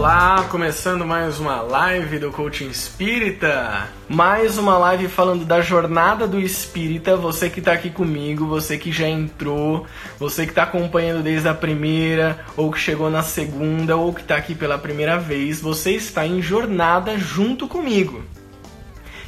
Olá, 0.00 0.46
começando 0.50 1.04
mais 1.04 1.38
uma 1.38 1.60
live 1.60 2.18
do 2.18 2.30
Coaching 2.30 2.70
Espírita. 2.70 3.86
Mais 4.08 4.56
uma 4.56 4.78
live 4.78 5.08
falando 5.08 5.44
da 5.44 5.60
jornada 5.60 6.26
do 6.26 6.40
Espírita. 6.40 7.18
Você 7.18 7.50
que 7.50 7.58
está 7.58 7.72
aqui 7.72 7.90
comigo, 7.90 8.46
você 8.46 8.78
que 8.78 8.90
já 8.90 9.06
entrou, 9.06 9.86
você 10.18 10.46
que 10.46 10.52
está 10.52 10.62
acompanhando 10.62 11.22
desde 11.22 11.46
a 11.48 11.52
primeira, 11.52 12.42
ou 12.56 12.70
que 12.72 12.78
chegou 12.78 13.10
na 13.10 13.22
segunda, 13.22 13.94
ou 13.94 14.14
que 14.14 14.22
está 14.22 14.36
aqui 14.36 14.54
pela 14.54 14.78
primeira 14.78 15.18
vez, 15.18 15.60
você 15.60 15.90
está 15.90 16.26
em 16.26 16.40
jornada 16.40 17.18
junto 17.18 17.68
comigo. 17.68 18.24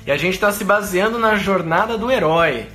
E 0.06 0.10
a 0.10 0.16
gente 0.16 0.34
está 0.36 0.50
se 0.52 0.64
baseando 0.64 1.18
na 1.18 1.36
jornada 1.36 1.98
do 1.98 2.10
herói. 2.10 2.66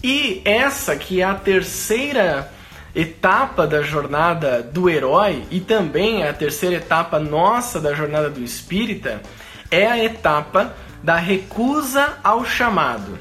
E 0.00 0.42
essa 0.44 0.94
que 0.94 1.20
é 1.20 1.24
a 1.24 1.34
terceira 1.34 2.52
etapa 2.94 3.66
da 3.66 3.82
jornada 3.82 4.62
do 4.62 4.88
herói 4.88 5.44
e 5.50 5.60
também 5.60 6.26
a 6.26 6.32
terceira 6.32 6.76
etapa 6.76 7.18
nossa 7.18 7.80
da 7.80 7.94
jornada 7.94 8.28
do 8.28 8.42
espírita 8.42 9.22
é 9.70 9.86
a 9.86 10.02
etapa 10.02 10.74
da 11.02 11.16
recusa 11.16 12.18
ao 12.22 12.44
chamado. 12.44 13.18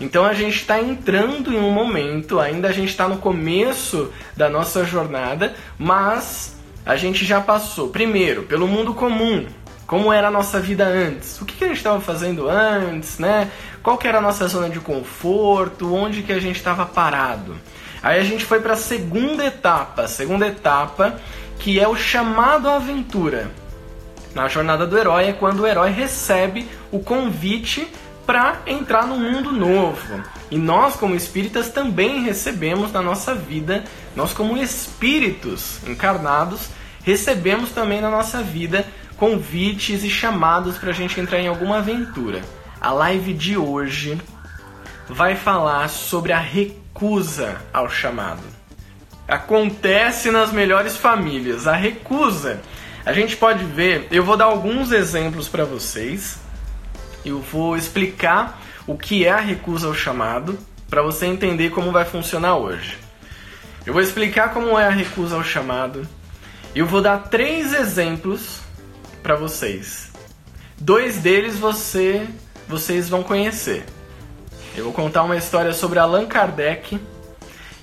Então 0.00 0.24
a 0.24 0.34
gente 0.34 0.56
está 0.56 0.80
entrando 0.80 1.52
em 1.52 1.58
um 1.58 1.70
momento, 1.70 2.40
ainda 2.40 2.68
a 2.68 2.72
gente 2.72 2.88
está 2.88 3.06
no 3.06 3.18
começo 3.18 4.12
da 4.36 4.50
nossa 4.50 4.84
jornada, 4.84 5.54
mas 5.78 6.56
a 6.84 6.96
gente 6.96 7.24
já 7.24 7.40
passou, 7.40 7.88
primeiro, 7.88 8.42
pelo 8.42 8.66
mundo 8.66 8.92
comum, 8.92 9.46
como 9.86 10.12
era 10.12 10.26
a 10.26 10.30
nossa 10.30 10.58
vida 10.58 10.84
antes, 10.84 11.40
o 11.40 11.44
que, 11.44 11.54
que 11.54 11.64
a 11.64 11.68
gente 11.68 11.76
estava 11.76 12.00
fazendo 12.00 12.48
antes, 12.48 13.20
né? 13.20 13.48
Qual 13.80 13.96
que 13.96 14.08
era 14.08 14.18
a 14.18 14.20
nossa 14.20 14.48
zona 14.48 14.68
de 14.68 14.80
conforto, 14.80 15.94
onde 15.94 16.22
que 16.22 16.32
a 16.32 16.40
gente 16.40 16.56
estava 16.56 16.84
parado. 16.84 17.54
Aí 18.02 18.20
a 18.20 18.24
gente 18.24 18.44
foi 18.44 18.60
para 18.60 18.74
a 18.74 18.76
segunda 18.76 19.44
etapa, 19.44 20.08
segunda 20.08 20.46
etapa 20.46 21.20
que 21.58 21.78
é 21.78 21.86
o 21.86 21.94
chamado 21.94 22.68
à 22.68 22.76
aventura. 22.76 23.50
Na 24.34 24.48
jornada 24.48 24.86
do 24.86 24.98
herói 24.98 25.26
é 25.26 25.32
quando 25.32 25.60
o 25.60 25.66
herói 25.66 25.90
recebe 25.90 26.68
o 26.90 26.98
convite 26.98 27.86
para 28.26 28.62
entrar 28.66 29.06
no 29.06 29.16
mundo 29.16 29.52
novo. 29.52 30.22
E 30.50 30.58
nós, 30.58 30.96
como 30.96 31.14
espíritas, 31.14 31.68
também 31.68 32.22
recebemos 32.22 32.90
na 32.90 33.00
nossa 33.00 33.34
vida, 33.34 33.84
nós, 34.16 34.32
como 34.32 34.56
espíritos 34.56 35.78
encarnados, 35.86 36.68
recebemos 37.04 37.70
também 37.70 38.00
na 38.00 38.10
nossa 38.10 38.42
vida 38.42 38.84
convites 39.16 40.02
e 40.02 40.10
chamados 40.10 40.78
para 40.78 40.90
a 40.90 40.94
gente 40.94 41.20
entrar 41.20 41.38
em 41.38 41.46
alguma 41.46 41.78
aventura. 41.78 42.42
A 42.80 42.90
live 42.90 43.32
de 43.34 43.56
hoje 43.56 44.20
vai 45.08 45.36
falar 45.36 45.88
sobre 45.88 46.32
a 46.32 46.38
recusa 47.02 47.60
ao 47.72 47.90
chamado. 47.90 48.42
Acontece 49.26 50.30
nas 50.30 50.52
melhores 50.52 50.96
famílias. 50.96 51.66
A 51.66 51.74
recusa, 51.74 52.60
a 53.04 53.12
gente 53.12 53.36
pode 53.36 53.64
ver, 53.64 54.06
eu 54.12 54.24
vou 54.24 54.36
dar 54.36 54.44
alguns 54.44 54.92
exemplos 54.92 55.48
para 55.48 55.64
vocês. 55.64 56.38
Eu 57.24 57.40
vou 57.40 57.76
explicar 57.76 58.62
o 58.86 58.96
que 58.96 59.24
é 59.24 59.32
a 59.32 59.40
recusa 59.40 59.88
ao 59.88 59.94
chamado 59.94 60.56
para 60.88 61.02
você 61.02 61.26
entender 61.26 61.70
como 61.70 61.90
vai 61.90 62.04
funcionar 62.04 62.56
hoje. 62.56 62.96
Eu 63.84 63.92
vou 63.92 64.02
explicar 64.02 64.54
como 64.54 64.78
é 64.78 64.86
a 64.86 64.90
recusa 64.90 65.34
ao 65.34 65.42
chamado. 65.42 66.06
Eu 66.72 66.86
vou 66.86 67.02
dar 67.02 67.18
três 67.30 67.74
exemplos 67.74 68.60
para 69.24 69.34
vocês. 69.34 70.12
Dois 70.78 71.16
deles 71.16 71.58
você, 71.58 72.28
vocês 72.68 73.08
vão 73.08 73.24
conhecer. 73.24 73.84
Eu 74.74 74.84
vou 74.84 74.92
contar 74.92 75.22
uma 75.22 75.36
história 75.36 75.72
sobre 75.74 75.98
Allan 75.98 76.26
Kardec. 76.26 76.98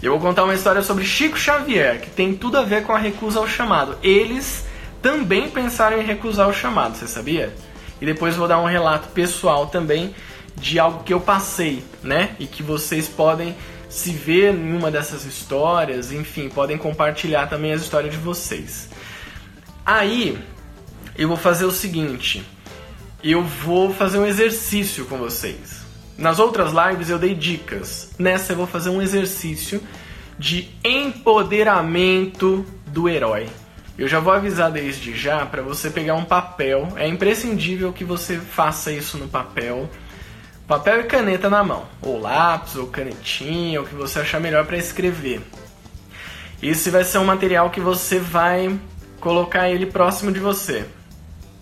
Eu 0.01 0.11
vou 0.13 0.19
contar 0.19 0.43
uma 0.43 0.55
história 0.55 0.81
sobre 0.81 1.05
Chico 1.05 1.37
Xavier, 1.37 2.01
que 2.01 2.09
tem 2.09 2.33
tudo 2.33 2.57
a 2.57 2.63
ver 2.63 2.83
com 2.83 2.93
a 2.93 2.97
recusa 2.97 3.39
ao 3.39 3.47
chamado. 3.47 3.95
Eles 4.01 4.65
também 4.99 5.49
pensaram 5.49 6.01
em 6.01 6.03
recusar 6.03 6.49
o 6.49 6.53
chamado, 6.53 6.97
você 6.97 7.05
sabia? 7.05 7.53
E 8.01 8.05
depois 8.05 8.35
vou 8.35 8.47
dar 8.47 8.59
um 8.59 8.65
relato 8.65 9.09
pessoal 9.09 9.67
também 9.67 10.15
de 10.55 10.79
algo 10.79 11.03
que 11.03 11.13
eu 11.13 11.19
passei, 11.19 11.83
né? 12.01 12.35
E 12.39 12.47
que 12.47 12.63
vocês 12.63 13.07
podem 13.07 13.55
se 13.87 14.11
ver 14.11 14.55
em 14.55 14.75
uma 14.75 14.89
dessas 14.89 15.25
histórias, 15.25 16.11
enfim, 16.11 16.49
podem 16.49 16.77
compartilhar 16.77 17.47
também 17.47 17.71
as 17.71 17.81
histórias 17.81 18.13
de 18.13 18.19
vocês. 18.19 18.89
Aí, 19.85 20.39
eu 21.15 21.27
vou 21.27 21.37
fazer 21.37 21.65
o 21.65 21.71
seguinte, 21.71 22.43
eu 23.23 23.43
vou 23.43 23.93
fazer 23.93 24.17
um 24.17 24.25
exercício 24.25 25.05
com 25.05 25.17
vocês. 25.17 25.78
Nas 26.19 26.37
outras 26.37 26.73
lives 26.73 27.09
eu 27.09 27.17
dei 27.17 27.33
dicas. 27.33 28.11
Nessa 28.19 28.51
eu 28.51 28.57
vou 28.57 28.67
fazer 28.67 28.89
um 28.89 29.01
exercício 29.01 29.81
de 30.37 30.69
empoderamento 30.83 32.65
do 32.85 33.07
herói. 33.07 33.47
Eu 33.97 34.05
já 34.05 34.19
vou 34.19 34.33
avisar 34.33 34.69
desde 34.69 35.15
já 35.15 35.45
para 35.45 35.61
você 35.61 35.89
pegar 35.89 36.15
um 36.15 36.25
papel. 36.25 36.89
É 36.97 37.07
imprescindível 37.07 37.93
que 37.93 38.03
você 38.03 38.37
faça 38.37 38.91
isso 38.91 39.17
no 39.17 39.29
papel. 39.29 39.89
Papel 40.67 40.99
e 40.99 41.03
caneta 41.03 41.49
na 41.49 41.63
mão, 41.63 41.85
ou 42.01 42.19
lápis, 42.19 42.75
ou 42.75 42.87
canetinha, 42.87 43.81
o 43.81 43.85
que 43.85 43.95
você 43.95 44.19
achar 44.19 44.41
melhor 44.41 44.65
para 44.65 44.77
escrever. 44.77 45.41
Esse 46.61 46.89
vai 46.89 47.05
ser 47.05 47.19
um 47.19 47.25
material 47.25 47.69
que 47.69 47.79
você 47.79 48.19
vai 48.19 48.77
colocar 49.21 49.69
ele 49.69 49.85
próximo 49.85 50.33
de 50.33 50.39
você, 50.39 50.85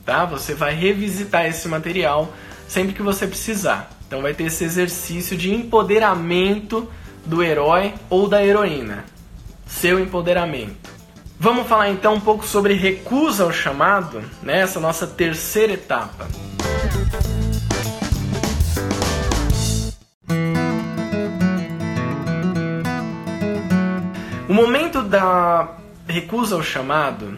tá? 0.03 0.25
Você 0.25 0.55
vai 0.55 0.73
revisitar 0.73 1.45
esse 1.45 1.67
material 1.67 2.33
sempre 2.67 2.93
que 2.93 3.03
você 3.03 3.27
precisar. 3.27 3.96
Então 4.07 4.21
vai 4.21 4.33
ter 4.33 4.45
esse 4.45 4.63
exercício 4.63 5.35
de 5.35 5.53
empoderamento 5.53 6.89
do 7.25 7.43
herói 7.43 7.93
ou 8.09 8.27
da 8.27 8.43
heroína. 8.43 9.03
Seu 9.65 9.99
empoderamento. 9.99 10.89
Vamos 11.37 11.67
falar 11.67 11.89
então 11.89 12.15
um 12.15 12.19
pouco 12.19 12.45
sobre 12.45 12.73
recusa 12.73 13.43
ao 13.43 13.51
chamado, 13.51 14.23
nessa 14.41 14.79
né? 14.79 14.87
nossa 14.87 15.05
terceira 15.05 15.73
etapa. 15.73 16.25
O 24.47 24.53
momento 24.53 25.03
da 25.03 25.75
recusa 26.07 26.55
ao 26.55 26.63
chamado 26.63 27.37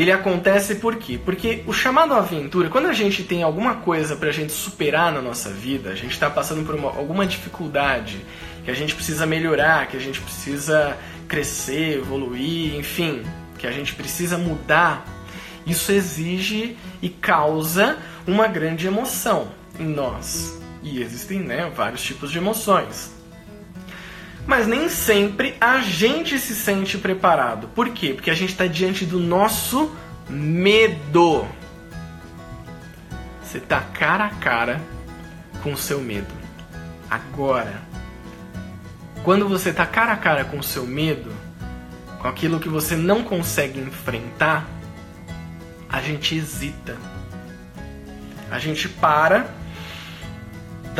ele 0.00 0.12
acontece 0.12 0.76
por 0.76 0.96
quê? 0.96 1.18
Porque 1.22 1.62
o 1.66 1.72
chamado 1.72 2.14
aventura, 2.14 2.68
quando 2.68 2.86
a 2.86 2.92
gente 2.92 3.22
tem 3.22 3.42
alguma 3.42 3.76
coisa 3.76 4.16
para 4.16 4.28
a 4.28 4.32
gente 4.32 4.52
superar 4.52 5.12
na 5.12 5.20
nossa 5.20 5.50
vida, 5.50 5.90
a 5.90 5.94
gente 5.94 6.12
está 6.12 6.30
passando 6.30 6.64
por 6.64 6.74
uma, 6.74 6.88
alguma 6.88 7.26
dificuldade 7.26 8.24
que 8.64 8.70
a 8.70 8.74
gente 8.74 8.94
precisa 8.94 9.26
melhorar, 9.26 9.88
que 9.88 9.96
a 9.96 10.00
gente 10.00 10.20
precisa 10.20 10.96
crescer, 11.28 11.98
evoluir, 11.98 12.76
enfim, 12.76 13.22
que 13.58 13.66
a 13.66 13.70
gente 13.70 13.94
precisa 13.94 14.38
mudar, 14.38 15.06
isso 15.66 15.92
exige 15.92 16.76
e 17.02 17.08
causa 17.08 17.98
uma 18.26 18.46
grande 18.46 18.86
emoção 18.86 19.48
em 19.78 19.86
nós. 19.86 20.58
E 20.82 21.02
existem 21.02 21.40
né, 21.40 21.70
vários 21.74 22.02
tipos 22.02 22.30
de 22.30 22.38
emoções. 22.38 23.19
Mas 24.50 24.66
nem 24.66 24.88
sempre 24.88 25.54
a 25.60 25.78
gente 25.78 26.36
se 26.36 26.56
sente 26.56 26.98
preparado. 26.98 27.68
Por 27.68 27.90
quê? 27.90 28.12
Porque 28.12 28.32
a 28.32 28.34
gente 28.34 28.50
está 28.50 28.66
diante 28.66 29.06
do 29.06 29.20
nosso 29.20 29.94
medo. 30.28 31.46
Você 33.40 33.58
está 33.58 33.80
cara 33.80 34.24
a 34.24 34.30
cara 34.30 34.80
com 35.62 35.72
o 35.72 35.76
seu 35.76 36.00
medo. 36.00 36.34
Agora, 37.08 37.80
quando 39.22 39.48
você 39.48 39.70
está 39.70 39.86
cara 39.86 40.14
a 40.14 40.16
cara 40.16 40.44
com 40.44 40.58
o 40.58 40.64
seu 40.64 40.84
medo, 40.84 41.32
com 42.20 42.26
aquilo 42.26 42.58
que 42.58 42.68
você 42.68 42.96
não 42.96 43.22
consegue 43.22 43.78
enfrentar, 43.78 44.68
a 45.88 46.00
gente 46.00 46.34
hesita. 46.34 46.96
A 48.50 48.58
gente 48.58 48.88
para 48.88 49.46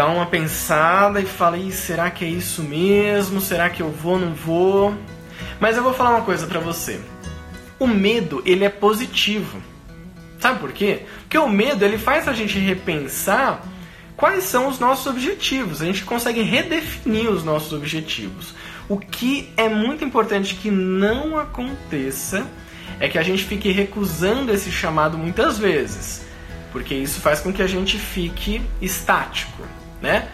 dá 0.01 0.07
uma 0.07 0.25
pensada 0.25 1.21
e 1.21 1.27
fala: 1.27 1.59
Ih, 1.59 1.71
será 1.71 2.11
que 2.11 2.25
é 2.25 2.29
isso 2.29 2.63
mesmo? 2.63 3.39
Será 3.39 3.69
que 3.69 3.83
eu 3.83 3.91
vou, 3.91 4.19
não 4.19 4.33
vou? 4.33 4.95
Mas 5.61 5.77
eu 5.77 5.83
vou 5.83 5.93
falar 5.93 6.13
uma 6.13 6.23
coisa 6.23 6.47
para 6.47 6.59
você. 6.59 6.99
O 7.79 7.87
medo, 7.87 8.43
ele 8.47 8.65
é 8.65 8.71
positivo. 8.71 9.61
Sabe 10.39 10.59
por 10.59 10.73
quê? 10.73 11.03
Porque 11.21 11.37
o 11.37 11.47
medo, 11.47 11.85
ele 11.85 11.99
faz 11.99 12.27
a 12.29 12.33
gente 12.33 12.59
repensar 12.59 13.63
quais 14.17 14.45
são 14.45 14.69
os 14.69 14.79
nossos 14.79 15.07
objetivos. 15.07 15.83
A 15.83 15.85
gente 15.85 16.03
consegue 16.03 16.41
redefinir 16.41 17.29
os 17.29 17.45
nossos 17.45 17.75
objetivos. 17.75 18.55
O 18.89 18.97
que 18.97 19.53
é 19.55 19.69
muito 19.69 20.03
importante 20.03 20.55
que 20.55 20.71
não 20.71 21.39
aconteça 21.39 22.47
é 22.99 23.07
que 23.07 23.19
a 23.19 23.23
gente 23.23 23.45
fique 23.45 23.71
recusando 23.71 24.51
esse 24.51 24.73
chamado 24.73 25.19
muitas 25.19 25.59
vezes, 25.59 26.25
porque 26.73 26.95
isso 26.95 27.21
faz 27.21 27.41
com 27.41 27.53
que 27.53 27.63
a 27.63 27.67
gente 27.67 27.99
fique 27.99 28.63
estático 28.81 29.63
né? 30.01 30.29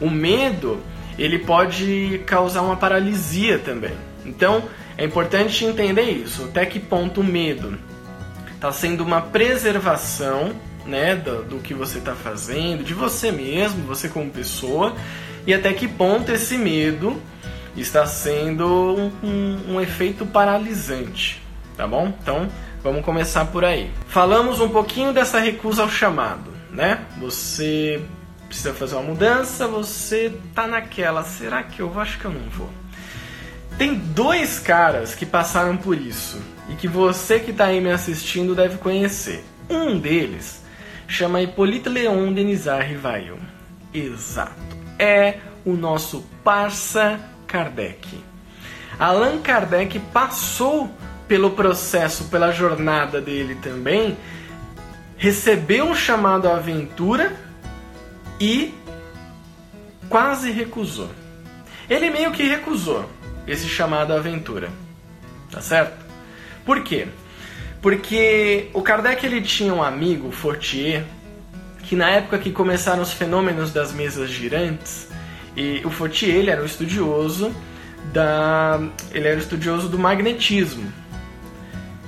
O 0.00 0.10
medo, 0.10 0.80
ele 1.18 1.38
pode 1.38 2.22
causar 2.26 2.62
uma 2.62 2.76
paralisia 2.76 3.58
também. 3.58 3.94
Então, 4.24 4.64
é 4.96 5.04
importante 5.04 5.64
entender 5.64 6.02
isso. 6.02 6.44
Até 6.44 6.66
que 6.66 6.78
ponto 6.78 7.20
o 7.20 7.24
medo 7.24 7.78
está 8.54 8.72
sendo 8.72 9.04
uma 9.04 9.20
preservação 9.20 10.52
né, 10.84 11.14
do, 11.14 11.44
do 11.44 11.58
que 11.58 11.74
você 11.74 11.98
está 11.98 12.14
fazendo, 12.14 12.82
de 12.82 12.94
você 12.94 13.30
mesmo, 13.30 13.84
você 13.84 14.08
como 14.08 14.30
pessoa, 14.30 14.94
e 15.46 15.54
até 15.54 15.72
que 15.72 15.86
ponto 15.86 16.32
esse 16.32 16.56
medo 16.56 17.20
está 17.76 18.06
sendo 18.06 19.10
um, 19.22 19.74
um, 19.74 19.80
efeito 19.80 20.26
paralisante, 20.26 21.42
tá 21.76 21.86
bom? 21.86 22.12
Então, 22.20 22.48
Vamos 22.82 23.04
começar 23.04 23.44
por 23.46 23.64
aí. 23.64 23.90
Falamos 24.06 24.60
um 24.60 24.68
pouquinho 24.68 25.12
dessa 25.12 25.38
recusa 25.38 25.82
ao 25.82 25.88
chamado, 25.88 26.52
né? 26.70 27.00
Você 27.18 28.00
precisa 28.48 28.74
fazer 28.74 28.96
uma 28.96 29.04
mudança, 29.04 29.68
você 29.68 30.34
tá 30.54 30.66
naquela, 30.66 31.22
será 31.22 31.62
que 31.62 31.80
eu 31.80 31.90
vou? 31.90 32.02
Acho 32.02 32.18
que 32.18 32.24
eu 32.24 32.32
não 32.32 32.48
vou. 32.50 32.70
Tem 33.76 33.94
dois 33.94 34.58
caras 34.58 35.14
que 35.14 35.24
passaram 35.24 35.76
por 35.76 35.96
isso 35.96 36.42
e 36.68 36.74
que 36.74 36.88
você 36.88 37.38
que 37.38 37.52
está 37.52 37.66
aí 37.66 37.80
me 37.80 37.92
assistindo 37.92 38.54
deve 38.54 38.78
conhecer. 38.78 39.44
Um 39.70 39.98
deles 39.98 40.64
chama 41.06 41.42
Hippolyte 41.42 41.88
Leon 41.88 42.32
Denisard 42.32 42.86
Rivail. 42.86 43.38
Exato. 43.94 44.76
É 44.98 45.38
o 45.64 45.74
nosso 45.74 46.24
parça 46.42 47.20
Kardec. 47.46 48.08
Allan 48.98 49.38
Kardec 49.38 49.98
passou 50.12 50.90
pelo 51.28 51.50
processo, 51.50 52.24
pela 52.24 52.50
jornada 52.50 53.20
dele 53.20 53.54
também, 53.56 54.16
recebeu 55.16 55.84
um 55.84 55.94
chamado 55.94 56.48
à 56.48 56.56
aventura 56.56 57.47
e 58.40 58.74
quase 60.08 60.50
recusou. 60.50 61.10
Ele 61.88 62.10
meio 62.10 62.32
que 62.32 62.42
recusou 62.42 63.08
esse 63.46 63.68
chamado 63.68 64.12
aventura. 64.12 64.70
Tá 65.50 65.60
certo? 65.60 66.04
Por 66.64 66.82
quê? 66.82 67.08
Porque 67.80 68.68
o 68.74 68.82
Kardec 68.82 69.24
ele 69.24 69.40
tinha 69.40 69.72
um 69.72 69.82
amigo, 69.82 70.30
Fortier, 70.30 71.04
que 71.84 71.96
na 71.96 72.10
época 72.10 72.38
que 72.38 72.52
começaram 72.52 73.02
os 73.02 73.12
fenômenos 73.12 73.72
das 73.72 73.92
mesas 73.92 74.28
girantes, 74.28 75.08
e 75.56 75.80
o 75.84 75.90
Fortier 75.90 76.36
ele 76.36 76.50
era 76.50 76.62
um 76.62 76.66
estudioso 76.66 77.54
da 78.12 78.80
ele 79.10 79.26
era 79.26 79.36
um 79.36 79.40
estudioso 79.40 79.88
do 79.88 79.98
magnetismo. 79.98 80.92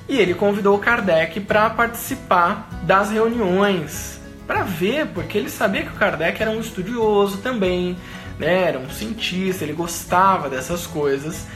E 0.09 0.19
ele 0.19 0.35
convidou 0.35 0.77
o 0.77 0.79
Kardec 0.79 1.41
para 1.41 1.71
participar 1.71 2.69
das 2.83 3.11
reuniões, 3.11 4.20
para 4.51 4.65
ver, 4.65 5.07
porque 5.15 5.39
ele 5.39 5.49
sabia 5.49 5.85
que 5.85 5.91
o 5.91 5.95
Kardec 5.95 6.43
era 6.43 6.51
um 6.51 6.59
estudioso 6.59 7.39
também, 7.39 7.97
né? 8.37 8.65
Era 8.65 8.81
um 8.81 8.91
cientista, 8.91 9.63
ele 9.63 9.73
gostava 9.73 10.51
dessas 10.51 10.89
coisas. 10.89 11.47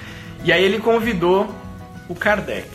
E 0.44 0.52
aí 0.52 0.62
ele 0.62 0.78
convidou 0.78 1.52
o 2.08 2.14
Kardec. 2.14 2.68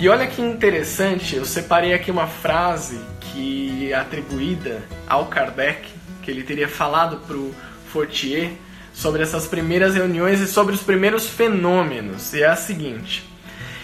E 0.00 0.08
olha 0.08 0.26
que 0.26 0.42
interessante, 0.42 1.36
eu 1.36 1.44
separei 1.44 1.94
aqui 1.94 2.10
uma 2.10 2.26
frase 2.26 3.00
que 3.20 3.92
é 3.92 3.94
atribuída 3.94 4.82
ao 5.06 5.26
Kardec, 5.26 5.90
que 6.22 6.30
ele 6.32 6.42
teria 6.42 6.68
falado 6.68 7.18
para 7.18 7.36
o 7.36 7.54
Fortier 7.86 8.50
sobre 8.92 9.22
essas 9.22 9.46
primeiras 9.46 9.94
reuniões 9.94 10.40
e 10.40 10.48
sobre 10.48 10.74
os 10.74 10.82
primeiros 10.82 11.28
fenômenos. 11.28 12.34
E 12.34 12.42
é 12.42 12.48
a 12.48 12.56
seguinte: 12.56 13.22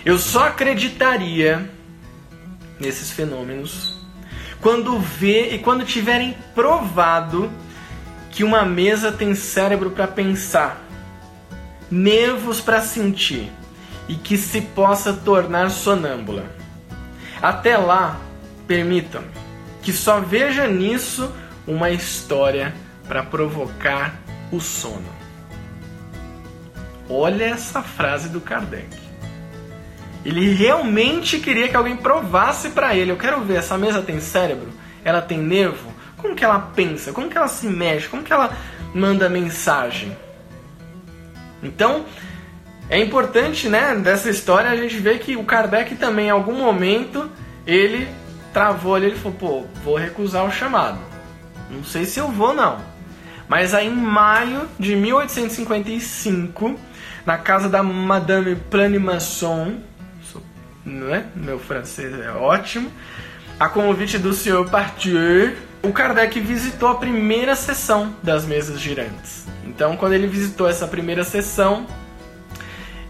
eu 0.05 0.19
só 0.19 0.49
acreditaria 0.49 1.70
nesses 2.81 3.12
fenômenos 3.12 4.01
quando 4.62 4.97
ver 4.99 5.53
e 5.53 5.59
quando 5.59 5.85
tiverem 5.85 6.37
provado 6.55 7.50
que 8.31 8.44
uma 8.44 8.64
mesa 8.64 9.11
tem 9.11 9.35
cérebro 9.35 9.91
para 9.91 10.06
pensar, 10.06 10.81
nervos 11.91 12.61
para 12.61 12.81
sentir 12.81 13.50
e 14.09 14.14
que 14.14 14.38
se 14.38 14.61
possa 14.61 15.12
tornar 15.12 15.70
sonâmbula. 15.70 16.44
Até 17.43 17.76
lá, 17.76 18.20
permitam-me 18.67 19.29
que 19.82 19.93
só 19.93 20.20
veja 20.20 20.69
nisso 20.69 21.31
uma 21.67 21.91
história 21.91 22.73
para 23.08 23.25
provocar 23.25 24.15
o 24.53 24.61
sono. 24.61 25.12
Olha 27.11 27.44
essa 27.47 27.82
frase 27.82 28.29
do 28.29 28.41
Kardec. 28.41 29.01
Ele 30.24 30.54
realmente 30.54 31.38
queria 31.38 31.69
que 31.69 31.76
alguém 31.76 31.96
provasse 31.96 32.70
para 32.70 32.94
ele. 32.94 33.10
Eu 33.10 33.16
quero 33.16 33.40
ver, 33.40 33.56
essa 33.56 33.76
mesa 33.76 34.02
tem 34.02 34.20
cérebro? 34.20 34.69
Ela 35.04 35.20
tem 35.20 35.38
nervo? 35.38 35.92
Como 36.16 36.36
que 36.36 36.44
ela 36.44 36.58
pensa? 36.58 37.12
Como 37.12 37.28
que 37.28 37.36
ela 37.36 37.48
se 37.48 37.66
mexe? 37.66 38.08
Como 38.08 38.22
que 38.22 38.32
ela 38.32 38.56
manda 38.94 39.28
mensagem? 39.28 40.16
Então, 41.62 42.04
é 42.88 42.98
importante, 42.98 43.69
né, 43.69 43.94
dessa 43.96 44.30
história 44.30 44.70
a 44.70 44.76
gente 44.76 44.96
ver 44.98 45.19
que 45.19 45.36
o 45.36 45.44
Kardec 45.44 45.96
também, 45.96 46.26
em 46.26 46.30
algum 46.30 46.54
momento, 46.54 47.30
ele 47.66 48.08
travou 48.52 48.94
ali, 48.94 49.06
ele 49.06 49.16
falou, 49.16 49.38
pô, 49.38 49.64
vou 49.82 49.96
recusar 49.96 50.44
o 50.44 50.52
chamado. 50.52 50.98
Não 51.70 51.82
sei 51.82 52.04
se 52.04 52.20
eu 52.20 52.28
vou, 52.28 52.52
não. 52.52 52.78
Mas 53.48 53.74
aí, 53.74 53.88
em 53.88 53.90
maio 53.90 54.69
de 54.78 54.94
1855, 54.94 56.78
na 57.24 57.38
casa 57.38 57.69
da 57.69 57.82
Madame 57.82 58.56
Planimasson, 58.56 59.78
não 60.84 61.14
é? 61.14 61.25
Meu 61.34 61.58
francês 61.58 62.12
é 62.19 62.31
ótimo, 62.31 62.90
a 63.58 63.69
convite 63.69 64.19
do 64.19 64.32
Sr. 64.32 64.69
Partier, 64.70 65.56
o 65.82 65.93
Kardec 65.93 66.38
visitou 66.40 66.88
a 66.88 66.94
primeira 66.96 67.55
sessão 67.55 68.14
das 68.23 68.44
mesas 68.44 68.81
girantes. 68.81 69.46
Então, 69.64 69.96
quando 69.96 70.14
ele 70.14 70.26
visitou 70.26 70.69
essa 70.69 70.87
primeira 70.87 71.25
sessão, 71.25 71.87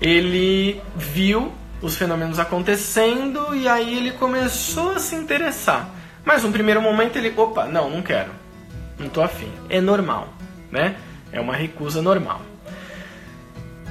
ele 0.00 0.80
viu 0.96 1.52
os 1.80 1.96
fenômenos 1.96 2.38
acontecendo 2.38 3.54
e 3.54 3.68
aí 3.68 3.96
ele 3.96 4.12
começou 4.12 4.92
a 4.92 4.98
se 4.98 5.14
interessar. 5.14 5.88
Mas 6.24 6.44
no 6.44 6.52
primeiro 6.52 6.80
momento 6.80 7.16
ele, 7.16 7.32
opa, 7.36 7.66
não, 7.66 7.90
não 7.90 8.02
quero. 8.02 8.30
Não 8.98 9.08
tô 9.08 9.22
afim. 9.22 9.50
É 9.68 9.80
normal, 9.80 10.32
né? 10.70 10.96
É 11.32 11.40
uma 11.40 11.54
recusa 11.54 12.00
normal. 12.00 12.42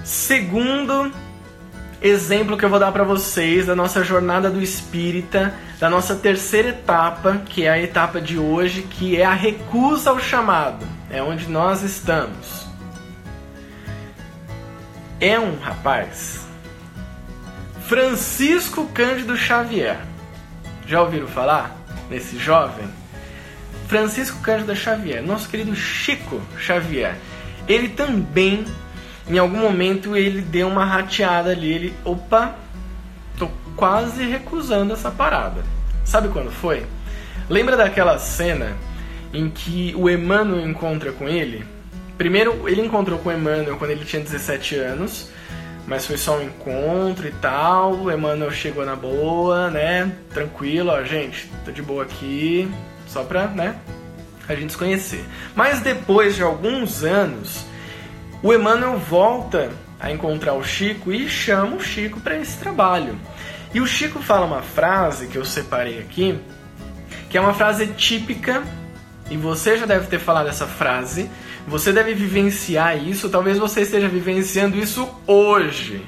Segundo 0.03 1.11
exemplo 2.01 2.57
que 2.57 2.65
eu 2.65 2.69
vou 2.69 2.79
dar 2.79 2.91
para 2.91 3.03
vocês 3.03 3.67
da 3.67 3.75
nossa 3.75 4.03
jornada 4.03 4.49
do 4.49 4.61
espírita, 4.61 5.53
da 5.79 5.89
nossa 5.89 6.15
terceira 6.15 6.69
etapa, 6.69 7.41
que 7.45 7.65
é 7.65 7.69
a 7.69 7.79
etapa 7.79 8.19
de 8.19 8.37
hoje, 8.37 8.81
que 8.81 9.15
é 9.15 9.25
a 9.25 9.33
recusa 9.33 10.09
ao 10.09 10.19
chamado. 10.19 10.85
É 11.09 11.21
onde 11.21 11.47
nós 11.47 11.83
estamos. 11.83 12.65
É 15.19 15.39
um 15.39 15.59
rapaz, 15.59 16.41
Francisco 17.87 18.87
Cândido 18.93 19.37
Xavier. 19.37 19.99
Já 20.87 21.01
ouviram 21.01 21.27
falar 21.27 21.77
nesse 22.09 22.39
jovem? 22.39 22.87
Francisco 23.87 24.39
Cândido 24.39 24.75
Xavier, 24.75 25.21
nosso 25.21 25.47
querido 25.47 25.75
Chico 25.75 26.41
Xavier. 26.57 27.15
Ele 27.67 27.89
também 27.89 28.65
em 29.31 29.37
algum 29.37 29.59
momento 29.59 30.15
ele 30.15 30.41
deu 30.41 30.67
uma 30.67 30.83
rateada 30.83 31.51
ali, 31.51 31.71
ele, 31.71 31.93
opa, 32.03 32.55
tô 33.37 33.49
quase 33.75 34.23
recusando 34.25 34.93
essa 34.93 35.09
parada. 35.09 35.63
Sabe 36.03 36.27
quando 36.27 36.51
foi? 36.51 36.85
Lembra 37.49 37.77
daquela 37.77 38.17
cena 38.19 38.75
em 39.33 39.49
que 39.49 39.93
o 39.95 40.09
Emmanuel 40.09 40.67
encontra 40.67 41.11
com 41.11 41.27
ele? 41.29 41.63
Primeiro, 42.17 42.67
ele 42.67 42.81
encontrou 42.81 43.17
com 43.19 43.29
o 43.29 43.31
Emmanuel 43.31 43.77
quando 43.77 43.91
ele 43.91 44.05
tinha 44.05 44.21
17 44.21 44.75
anos, 44.75 45.29
mas 45.87 46.05
foi 46.05 46.17
só 46.17 46.37
um 46.37 46.43
encontro 46.43 47.27
e 47.27 47.31
tal. 47.31 47.93
O 47.93 48.11
Emmanuel 48.11 48.51
chegou 48.51 48.85
na 48.85 48.95
boa, 48.95 49.71
né? 49.71 50.11
Tranquilo, 50.29 50.91
ó, 50.91 51.03
gente, 51.03 51.49
tô 51.65 51.71
de 51.71 51.81
boa 51.81 52.03
aqui, 52.03 52.69
só 53.07 53.23
pra, 53.23 53.47
né? 53.47 53.75
A 54.47 54.55
gente 54.55 54.73
se 54.73 54.77
conhecer. 54.77 55.23
Mas 55.55 55.79
depois 55.79 56.35
de 56.35 56.43
alguns 56.43 57.03
anos, 57.03 57.65
o 58.43 58.53
Emmanuel 58.53 58.97
volta 58.97 59.71
a 59.99 60.11
encontrar 60.11 60.53
o 60.53 60.63
Chico 60.63 61.11
e 61.13 61.29
chama 61.29 61.75
o 61.75 61.79
Chico 61.79 62.19
para 62.19 62.37
esse 62.37 62.57
trabalho. 62.57 63.15
E 63.73 63.79
o 63.79 63.85
Chico 63.85 64.19
fala 64.19 64.45
uma 64.45 64.63
frase 64.63 65.27
que 65.27 65.37
eu 65.37 65.45
separei 65.45 65.99
aqui, 65.99 66.39
que 67.29 67.37
é 67.37 67.41
uma 67.41 67.53
frase 67.53 67.87
típica, 67.87 68.63
e 69.29 69.37
você 69.37 69.77
já 69.77 69.85
deve 69.85 70.07
ter 70.07 70.19
falado 70.19 70.49
essa 70.49 70.65
frase, 70.65 71.29
você 71.67 71.93
deve 71.93 72.13
vivenciar 72.13 72.97
isso, 72.97 73.29
talvez 73.29 73.57
você 73.57 73.81
esteja 73.81 74.09
vivenciando 74.09 74.77
isso 74.77 75.07
hoje. 75.27 76.03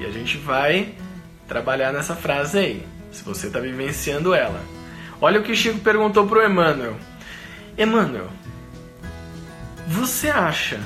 E 0.00 0.06
a 0.06 0.10
gente 0.10 0.38
vai 0.38 0.94
trabalhar 1.46 1.92
nessa 1.92 2.16
frase 2.16 2.58
aí, 2.58 2.86
se 3.12 3.22
você 3.22 3.48
está 3.48 3.60
vivenciando 3.60 4.34
ela. 4.34 4.60
Olha 5.20 5.40
o 5.40 5.42
que 5.42 5.54
Chico 5.54 5.78
perguntou 5.80 6.26
pro 6.26 6.44
Emmanuel. 6.44 6.96
Emmanuel, 7.76 8.28
você 9.86 10.28
acha 10.28 10.80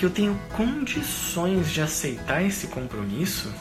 que 0.00 0.06
eu 0.06 0.10
tenho 0.10 0.34
condições 0.56 1.70
de 1.70 1.82
aceitar 1.82 2.42
esse 2.42 2.68
compromisso? 2.68 3.52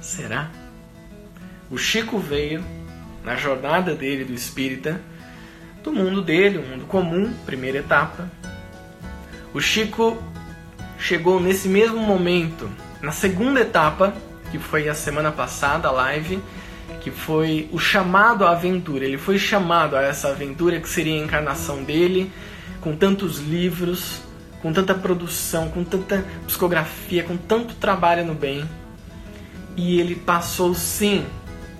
Será? 0.00 0.48
O 1.68 1.76
Chico 1.76 2.20
veio 2.20 2.64
na 3.24 3.34
jornada 3.34 3.96
dele 3.96 4.24
do 4.24 4.32
espírita, 4.32 5.00
do 5.82 5.92
mundo 5.92 6.22
dele, 6.22 6.58
um 6.58 6.68
mundo 6.68 6.86
comum, 6.86 7.34
primeira 7.44 7.78
etapa. 7.78 8.30
O 9.52 9.60
Chico 9.60 10.22
chegou 10.96 11.40
nesse 11.40 11.66
mesmo 11.66 11.98
momento, 11.98 12.70
na 13.02 13.10
segunda 13.10 13.62
etapa, 13.62 14.14
que 14.52 14.58
foi 14.60 14.88
a 14.88 14.94
semana 14.94 15.32
passada, 15.32 15.88
a 15.88 15.90
live, 15.90 16.40
que 17.00 17.10
foi 17.10 17.68
o 17.72 17.78
chamado 17.80 18.44
à 18.44 18.52
aventura. 18.52 19.04
Ele 19.04 19.18
foi 19.18 19.36
chamado 19.36 19.96
a 19.96 20.02
essa 20.02 20.28
aventura 20.28 20.78
que 20.78 20.88
seria 20.88 21.20
a 21.20 21.24
encarnação 21.24 21.82
dele, 21.82 22.30
com 22.80 22.94
tantos 22.94 23.40
livros, 23.40 24.27
com 24.62 24.72
tanta 24.72 24.94
produção, 24.94 25.68
com 25.68 25.84
tanta 25.84 26.24
psicografia, 26.46 27.22
com 27.22 27.36
tanto 27.36 27.74
trabalho 27.74 28.24
no 28.24 28.34
bem. 28.34 28.68
E 29.76 30.00
ele 30.00 30.14
passou 30.14 30.74
sim 30.74 31.24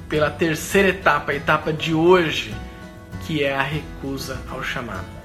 pela 0.09 0.31
terceira 0.31 0.89
etapa, 0.89 1.33
a 1.33 1.35
etapa 1.35 1.73
de 1.73 1.93
hoje, 1.93 2.55
que 3.27 3.43
é 3.43 3.55
a 3.55 3.63
recusa 3.63 4.41
ao 4.51 4.63
chamado. 4.63 5.19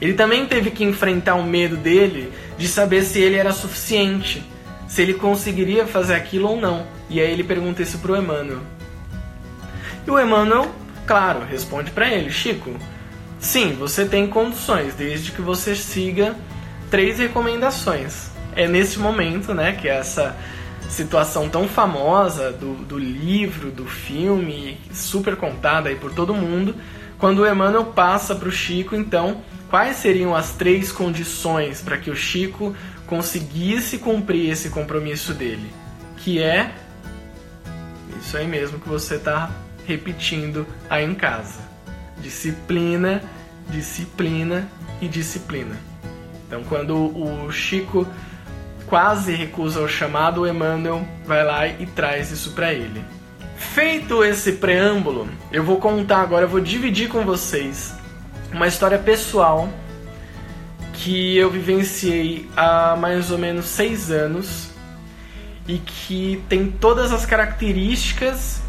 Ele 0.00 0.12
também 0.12 0.46
teve 0.46 0.70
que 0.70 0.84
enfrentar 0.84 1.34
o 1.36 1.42
medo 1.42 1.76
dele 1.76 2.32
de 2.58 2.68
saber 2.68 3.02
se 3.02 3.18
ele 3.18 3.36
era 3.36 3.52
suficiente, 3.52 4.44
se 4.86 5.02
ele 5.02 5.14
conseguiria 5.14 5.86
fazer 5.86 6.14
aquilo 6.14 6.48
ou 6.48 6.60
não. 6.60 6.86
E 7.08 7.20
aí 7.20 7.30
ele 7.30 7.42
pergunta 7.42 7.82
isso 7.82 7.98
pro 7.98 8.16
Emmanuel. 8.16 8.60
E 10.06 10.10
o 10.10 10.20
Emmanuel, 10.20 10.70
claro, 11.06 11.44
responde 11.44 11.90
para 11.90 12.08
ele: 12.12 12.30
Chico, 12.30 12.76
sim, 13.38 13.74
você 13.74 14.04
tem 14.04 14.26
condições, 14.26 14.94
desde 14.94 15.32
que 15.32 15.40
você 15.40 15.74
siga 15.74 16.34
três 16.90 17.18
recomendações. 17.18 18.30
É 18.54 18.66
nesse 18.66 18.98
momento, 18.98 19.52
né, 19.52 19.72
que 19.72 19.88
essa 19.88 20.36
situação 20.88 21.48
tão 21.48 21.68
famosa 21.68 22.52
do, 22.52 22.74
do 22.76 22.98
livro, 22.98 23.70
do 23.70 23.86
filme, 23.86 24.78
super 24.92 25.36
contada 25.36 25.88
aí 25.88 25.96
por 25.96 26.12
todo 26.12 26.32
mundo, 26.32 26.74
quando 27.18 27.40
o 27.40 27.46
Emmanuel 27.46 27.86
passa 27.86 28.34
para 28.34 28.48
o 28.48 28.52
Chico, 28.52 28.94
então, 28.94 29.42
quais 29.68 29.96
seriam 29.96 30.34
as 30.34 30.52
três 30.52 30.92
condições 30.92 31.80
para 31.80 31.96
que 31.96 32.10
o 32.10 32.16
Chico 32.16 32.74
conseguisse 33.06 33.98
cumprir 33.98 34.50
esse 34.50 34.70
compromisso 34.70 35.32
dele? 35.32 35.70
Que 36.18 36.42
é 36.42 36.72
isso 38.20 38.36
aí 38.36 38.46
mesmo 38.46 38.78
que 38.78 38.88
você 38.88 39.16
está 39.16 39.50
repetindo 39.86 40.66
aí 40.90 41.04
em 41.04 41.14
casa: 41.14 41.60
disciplina, 42.20 43.22
disciplina 43.68 44.68
e 45.00 45.08
disciplina. 45.08 45.76
Então, 46.46 46.62
quando 46.64 46.94
o 46.96 47.50
Chico 47.50 48.06
quase 48.86 49.34
recusa 49.34 49.80
o 49.80 49.88
chamado, 49.88 50.42
o 50.42 50.48
Emmanuel 50.48 51.06
vai 51.26 51.44
lá 51.44 51.66
e 51.66 51.86
traz 51.86 52.30
isso 52.30 52.52
para 52.52 52.72
ele. 52.72 53.04
Feito 53.56 54.22
esse 54.22 54.52
preâmbulo, 54.52 55.28
eu 55.50 55.64
vou 55.64 55.78
contar 55.78 56.20
agora, 56.20 56.44
eu 56.44 56.48
vou 56.48 56.60
dividir 56.60 57.08
com 57.08 57.24
vocês 57.24 57.94
uma 58.52 58.66
história 58.66 58.98
pessoal 58.98 59.68
que 60.92 61.36
eu 61.36 61.50
vivenciei 61.50 62.48
há 62.56 62.96
mais 62.96 63.30
ou 63.30 63.38
menos 63.38 63.66
seis 63.66 64.10
anos 64.10 64.70
e 65.66 65.78
que 65.78 66.42
tem 66.48 66.70
todas 66.70 67.12
as 67.12 67.26
características 67.26 68.62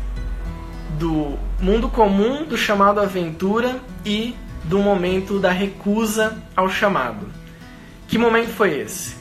do 0.98 1.38
mundo 1.60 1.89
comum, 1.89 2.46
do 2.46 2.58
chamado 2.58 3.00
aventura 3.00 3.80
e 4.06 4.36
do 4.63 4.80
momento 4.80 5.39
da 5.39 5.51
recusa 5.51 6.38
ao 6.56 6.70
chamado. 6.70 7.27
Que 8.08 8.18
momento 8.18 8.50
foi 8.50 8.80
esse? 8.80 9.16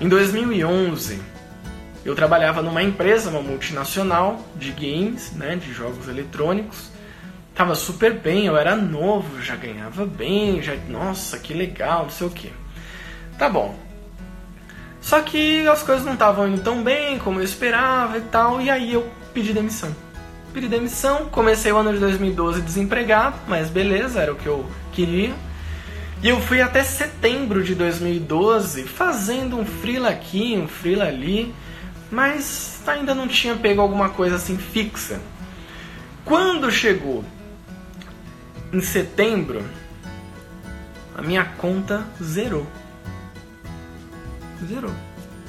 Em 0.00 0.08
2011, 0.08 1.20
eu 2.04 2.14
trabalhava 2.14 2.62
numa 2.62 2.82
empresa, 2.82 3.30
uma 3.30 3.42
multinacional 3.42 4.42
de 4.56 4.72
games, 4.72 5.32
né, 5.32 5.56
de 5.56 5.72
jogos 5.72 6.08
eletrônicos. 6.08 6.90
Tava 7.54 7.74
super 7.74 8.14
bem, 8.14 8.46
eu 8.46 8.56
era 8.56 8.74
novo, 8.74 9.42
já 9.42 9.56
ganhava 9.56 10.06
bem, 10.06 10.62
já, 10.62 10.74
nossa, 10.88 11.38
que 11.38 11.52
legal, 11.52 12.04
não 12.04 12.10
sei 12.10 12.26
o 12.26 12.30
que. 12.30 12.50
Tá 13.36 13.48
bom. 13.48 13.78
Só 15.00 15.20
que 15.20 15.66
as 15.68 15.82
coisas 15.82 16.04
não 16.04 16.14
estavam 16.14 16.48
indo 16.48 16.62
tão 16.62 16.82
bem 16.82 17.18
como 17.18 17.40
eu 17.40 17.44
esperava 17.44 18.16
e 18.18 18.22
tal, 18.22 18.60
e 18.60 18.70
aí 18.70 18.94
eu 18.94 19.08
pedi 19.34 19.52
demissão. 19.52 19.94
Pedi 20.52 20.66
demissão, 20.66 21.26
comecei 21.26 21.70
o 21.70 21.76
ano 21.76 21.92
de 21.92 22.00
2012 22.00 22.60
desempregado, 22.62 23.36
mas 23.46 23.70
beleza, 23.70 24.20
era 24.20 24.32
o 24.32 24.36
que 24.36 24.46
eu 24.46 24.66
queria. 24.92 25.32
E 26.22 26.28
eu 26.28 26.40
fui 26.40 26.60
até 26.60 26.82
setembro 26.82 27.62
de 27.62 27.74
2012 27.74 28.82
fazendo 28.84 29.56
um 29.56 29.64
freela 29.64 30.10
aqui, 30.10 30.58
um 30.58 30.66
freela 30.66 31.04
ali, 31.04 31.54
mas 32.10 32.82
ainda 32.86 33.14
não 33.14 33.28
tinha 33.28 33.54
pego 33.54 33.80
alguma 33.80 34.08
coisa 34.10 34.36
assim 34.36 34.58
fixa. 34.58 35.20
Quando 36.24 36.70
chegou 36.70 37.24
em 38.72 38.80
setembro, 38.80 39.62
a 41.16 41.22
minha 41.22 41.44
conta 41.44 42.04
zerou. 42.22 42.66
Zerou. 44.66 44.92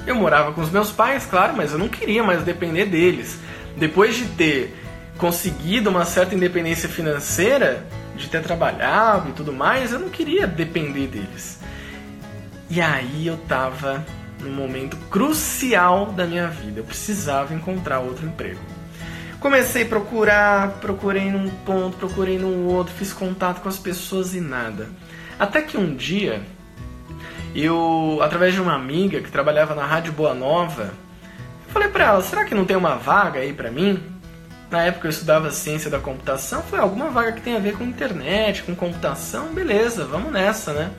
Eu 0.06 0.14
morava 0.14 0.52
com 0.52 0.60
os 0.60 0.70
meus 0.70 0.90
pais, 0.90 1.26
claro, 1.26 1.54
mas 1.56 1.72
eu 1.72 1.78
não 1.78 1.88
queria 1.88 2.22
mais 2.22 2.42
depender 2.44 2.86
deles. 2.86 3.38
Depois 3.76 4.16
de 4.16 4.24
ter 4.26 4.76
conseguido 5.22 5.88
uma 5.88 6.04
certa 6.04 6.34
independência 6.34 6.88
financeira, 6.88 7.86
de 8.16 8.28
ter 8.28 8.42
trabalhado 8.42 9.28
e 9.28 9.32
tudo 9.32 9.52
mais, 9.52 9.92
eu 9.92 10.00
não 10.00 10.08
queria 10.08 10.48
depender 10.48 11.06
deles. 11.06 11.60
E 12.68 12.80
aí 12.80 13.28
eu 13.28 13.36
tava 13.36 14.04
num 14.40 14.50
momento 14.50 14.96
crucial 15.08 16.06
da 16.06 16.26
minha 16.26 16.48
vida. 16.48 16.80
Eu 16.80 16.84
precisava 16.84 17.54
encontrar 17.54 18.00
outro 18.00 18.26
emprego. 18.26 18.58
Comecei 19.38 19.84
a 19.84 19.86
procurar, 19.86 20.70
procurei 20.80 21.30
num 21.30 21.48
ponto, 21.48 21.96
procurei 21.98 22.36
num 22.36 22.66
outro, 22.66 22.92
fiz 22.92 23.12
contato 23.12 23.60
com 23.60 23.68
as 23.68 23.78
pessoas 23.78 24.34
e 24.34 24.40
nada. 24.40 24.88
Até 25.38 25.62
que 25.62 25.78
um 25.78 25.94
dia, 25.94 26.42
eu, 27.54 28.18
através 28.20 28.54
de 28.54 28.60
uma 28.60 28.74
amiga 28.74 29.20
que 29.20 29.30
trabalhava 29.30 29.72
na 29.72 29.86
Rádio 29.86 30.12
Boa 30.12 30.34
Nova, 30.34 30.92
falei 31.68 31.88
para 31.88 32.06
ela: 32.06 32.22
será 32.22 32.44
que 32.44 32.56
não 32.56 32.64
tem 32.64 32.76
uma 32.76 32.96
vaga 32.96 33.38
aí 33.38 33.52
para 33.52 33.70
mim? 33.70 34.11
Na 34.72 34.84
época 34.84 35.06
eu 35.06 35.10
estudava 35.10 35.50
ciência 35.50 35.90
da 35.90 35.98
computação, 35.98 36.62
foi 36.62 36.78
alguma 36.78 37.10
vaga 37.10 37.32
que 37.32 37.42
tem 37.42 37.54
a 37.54 37.58
ver 37.58 37.76
com 37.76 37.84
internet, 37.84 38.62
com 38.62 38.74
computação, 38.74 39.52
beleza, 39.52 40.06
vamos 40.06 40.32
nessa, 40.32 40.72
né? 40.72 40.90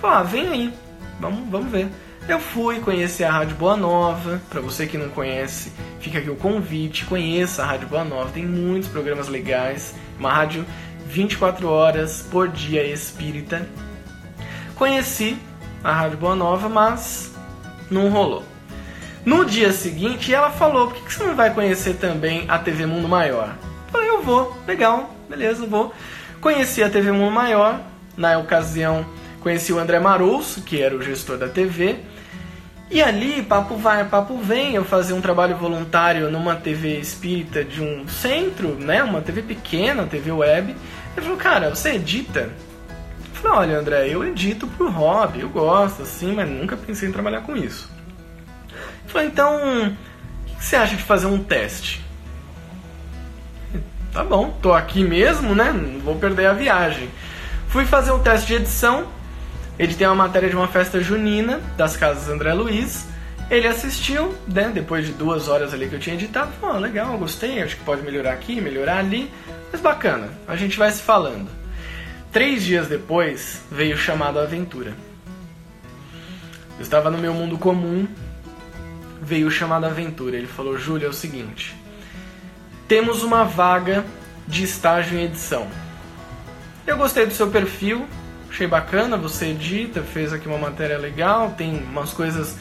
Falei, 0.00 0.16
ah, 0.16 0.22
vem 0.22 0.48
aí, 0.48 0.74
vamos, 1.20 1.46
vamos 1.50 1.70
ver. 1.70 1.88
Eu 2.26 2.40
fui 2.40 2.80
conhecer 2.80 3.24
a 3.24 3.30
Rádio 3.30 3.56
Boa 3.56 3.76
Nova, 3.76 4.40
para 4.48 4.62
você 4.62 4.86
que 4.86 4.96
não 4.96 5.10
conhece, 5.10 5.70
fica 6.00 6.18
aqui 6.18 6.30
o 6.30 6.34
convite, 6.34 7.04
conheça 7.04 7.62
a 7.62 7.66
Rádio 7.66 7.88
Boa 7.88 8.04
Nova, 8.04 8.30
tem 8.30 8.46
muitos 8.46 8.88
programas 8.88 9.28
legais, 9.28 9.94
uma 10.18 10.32
rádio 10.32 10.64
24 11.06 11.68
horas 11.68 12.26
por 12.30 12.48
dia 12.48 12.82
espírita. 12.86 13.68
Conheci 14.76 15.36
a 15.84 15.92
Rádio 15.92 16.16
Boa 16.16 16.34
Nova, 16.34 16.70
mas 16.70 17.34
não 17.90 18.08
rolou. 18.08 18.44
No 19.24 19.44
dia 19.44 19.72
seguinte, 19.72 20.32
ela 20.32 20.50
falou: 20.50 20.88
por 20.88 21.04
que 21.04 21.12
você 21.12 21.24
não 21.24 21.36
vai 21.36 21.52
conhecer 21.52 21.94
também 21.94 22.44
a 22.48 22.58
TV 22.58 22.86
Mundo 22.86 23.08
Maior? 23.08 23.54
Eu 23.86 23.92
falei: 23.92 24.08
eu 24.08 24.22
vou, 24.22 24.56
legal, 24.66 25.14
beleza, 25.28 25.66
vou. 25.66 25.92
Conheci 26.40 26.82
a 26.82 26.88
TV 26.88 27.12
Mundo 27.12 27.32
Maior, 27.32 27.80
na 28.16 28.38
ocasião 28.38 29.04
conheci 29.40 29.72
o 29.72 29.78
André 29.78 29.98
Marouço, 29.98 30.62
que 30.62 30.80
era 30.80 30.94
o 30.94 31.02
gestor 31.02 31.36
da 31.36 31.48
TV. 31.48 31.96
E 32.90 33.00
ali, 33.00 33.42
papo 33.42 33.76
vai, 33.76 34.04
papo 34.04 34.36
vem, 34.38 34.74
eu 34.74 34.84
fazia 34.84 35.14
um 35.14 35.20
trabalho 35.20 35.56
voluntário 35.56 36.30
numa 36.30 36.56
TV 36.56 36.98
espírita 36.98 37.64
de 37.64 37.80
um 37.80 38.06
centro, 38.08 38.74
né, 38.74 39.02
uma 39.02 39.20
TV 39.20 39.42
pequena, 39.42 40.06
TV 40.06 40.32
web. 40.32 40.74
Ele 41.16 41.26
falou, 41.26 41.36
cara, 41.36 41.70
você 41.70 41.90
edita? 41.90 42.40
Eu 42.40 43.34
falei, 43.34 43.58
olha 43.58 43.78
André, 43.78 44.08
eu 44.08 44.24
edito 44.26 44.66
pro 44.66 44.90
hobby, 44.90 45.40
eu 45.40 45.48
gosto, 45.48 46.02
assim, 46.02 46.34
mas 46.34 46.48
nunca 46.48 46.76
pensei 46.76 47.08
em 47.08 47.12
trabalhar 47.12 47.42
com 47.42 47.56
isso. 47.56 47.88
Falei, 49.10 49.26
então, 49.26 49.56
o 49.88 50.56
que 50.56 50.64
você 50.64 50.76
acha 50.76 50.96
de 50.96 51.02
fazer 51.02 51.26
um 51.26 51.42
teste? 51.42 52.00
Tá 54.12 54.24
bom, 54.24 54.50
tô 54.60 54.72
aqui 54.72 55.04
mesmo, 55.04 55.54
né? 55.54 55.72
Não 55.72 56.00
vou 56.00 56.16
perder 56.16 56.46
a 56.46 56.52
viagem. 56.52 57.08
Fui 57.68 57.84
fazer 57.84 58.10
um 58.10 58.18
teste 58.18 58.48
de 58.48 58.54
edição. 58.54 59.06
Editei 59.78 60.04
uma 60.04 60.16
matéria 60.16 60.50
de 60.50 60.56
uma 60.56 60.66
festa 60.66 61.00
junina 61.00 61.60
das 61.76 61.96
casas 61.96 62.28
André 62.28 62.52
Luiz. 62.52 63.06
Ele 63.48 63.68
assistiu, 63.68 64.34
né? 64.48 64.72
Depois 64.74 65.06
de 65.06 65.12
duas 65.12 65.46
horas 65.46 65.72
ali 65.72 65.88
que 65.88 65.94
eu 65.94 66.00
tinha 66.00 66.16
editado. 66.16 66.50
Falou, 66.60 66.76
oh, 66.76 66.80
legal, 66.80 67.16
gostei, 67.18 67.62
acho 67.62 67.76
que 67.76 67.84
pode 67.84 68.02
melhorar 68.02 68.32
aqui, 68.32 68.60
melhorar 68.60 68.98
ali. 68.98 69.30
Mas 69.70 69.80
bacana, 69.80 70.28
a 70.48 70.56
gente 70.56 70.76
vai 70.76 70.90
se 70.90 71.02
falando. 71.02 71.48
Três 72.32 72.64
dias 72.64 72.88
depois 72.88 73.62
veio 73.70 73.94
o 73.94 73.98
chamado 73.98 74.40
Aventura. 74.40 74.92
Eu 76.76 76.82
estava 76.82 77.10
no 77.10 77.18
meu 77.18 77.32
mundo 77.32 77.56
comum, 77.56 78.08
veio 79.20 79.48
o 79.48 79.50
chamado 79.50 79.86
aventura. 79.86 80.36
Ele 80.36 80.46
falou: 80.46 80.78
Júlia, 80.78 81.06
é 81.06 81.08
o 81.10 81.12
seguinte, 81.12 81.76
temos 82.88 83.22
uma 83.22 83.44
vaga 83.44 84.04
de 84.46 84.64
estágio 84.64 85.18
em 85.18 85.24
edição. 85.24 85.68
Eu 86.86 86.96
gostei 86.96 87.26
do 87.26 87.32
seu 87.32 87.48
perfil, 87.48 88.06
achei 88.50 88.66
bacana, 88.66 89.16
você 89.16 89.46
edita, 89.46 90.02
fez 90.02 90.32
aqui 90.32 90.48
uma 90.48 90.58
matéria 90.58 90.98
legal, 90.98 91.54
tem 91.56 91.76
umas 91.76 92.12
coisas 92.12 92.56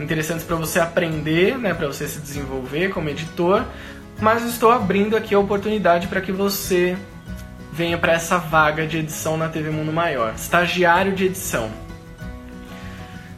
interessantes 0.00 0.44
para 0.44 0.56
você 0.56 0.80
aprender, 0.80 1.58
né, 1.58 1.74
para 1.74 1.86
você 1.86 2.08
se 2.08 2.20
desenvolver 2.20 2.88
como 2.90 3.08
editor, 3.08 3.64
mas 4.20 4.44
estou 4.44 4.70
abrindo 4.70 5.16
aqui 5.16 5.34
a 5.34 5.38
oportunidade 5.38 6.06
para 6.06 6.20
que 6.20 6.32
você 6.32 6.96
venha 7.72 7.98
para 7.98 8.12
essa 8.12 8.38
vaga 8.38 8.86
de 8.86 8.98
edição 8.98 9.36
na 9.36 9.48
TV 9.48 9.70
Mundo 9.70 9.92
Maior, 9.92 10.32
estagiário 10.34 11.12
de 11.12 11.26
edição. 11.26 11.70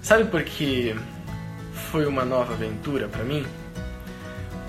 Sabe 0.02 0.24
por 0.26 0.42
que 0.44 0.94
foi 1.96 2.04
uma 2.04 2.26
nova 2.26 2.52
aventura 2.52 3.08
para 3.08 3.24
mim, 3.24 3.46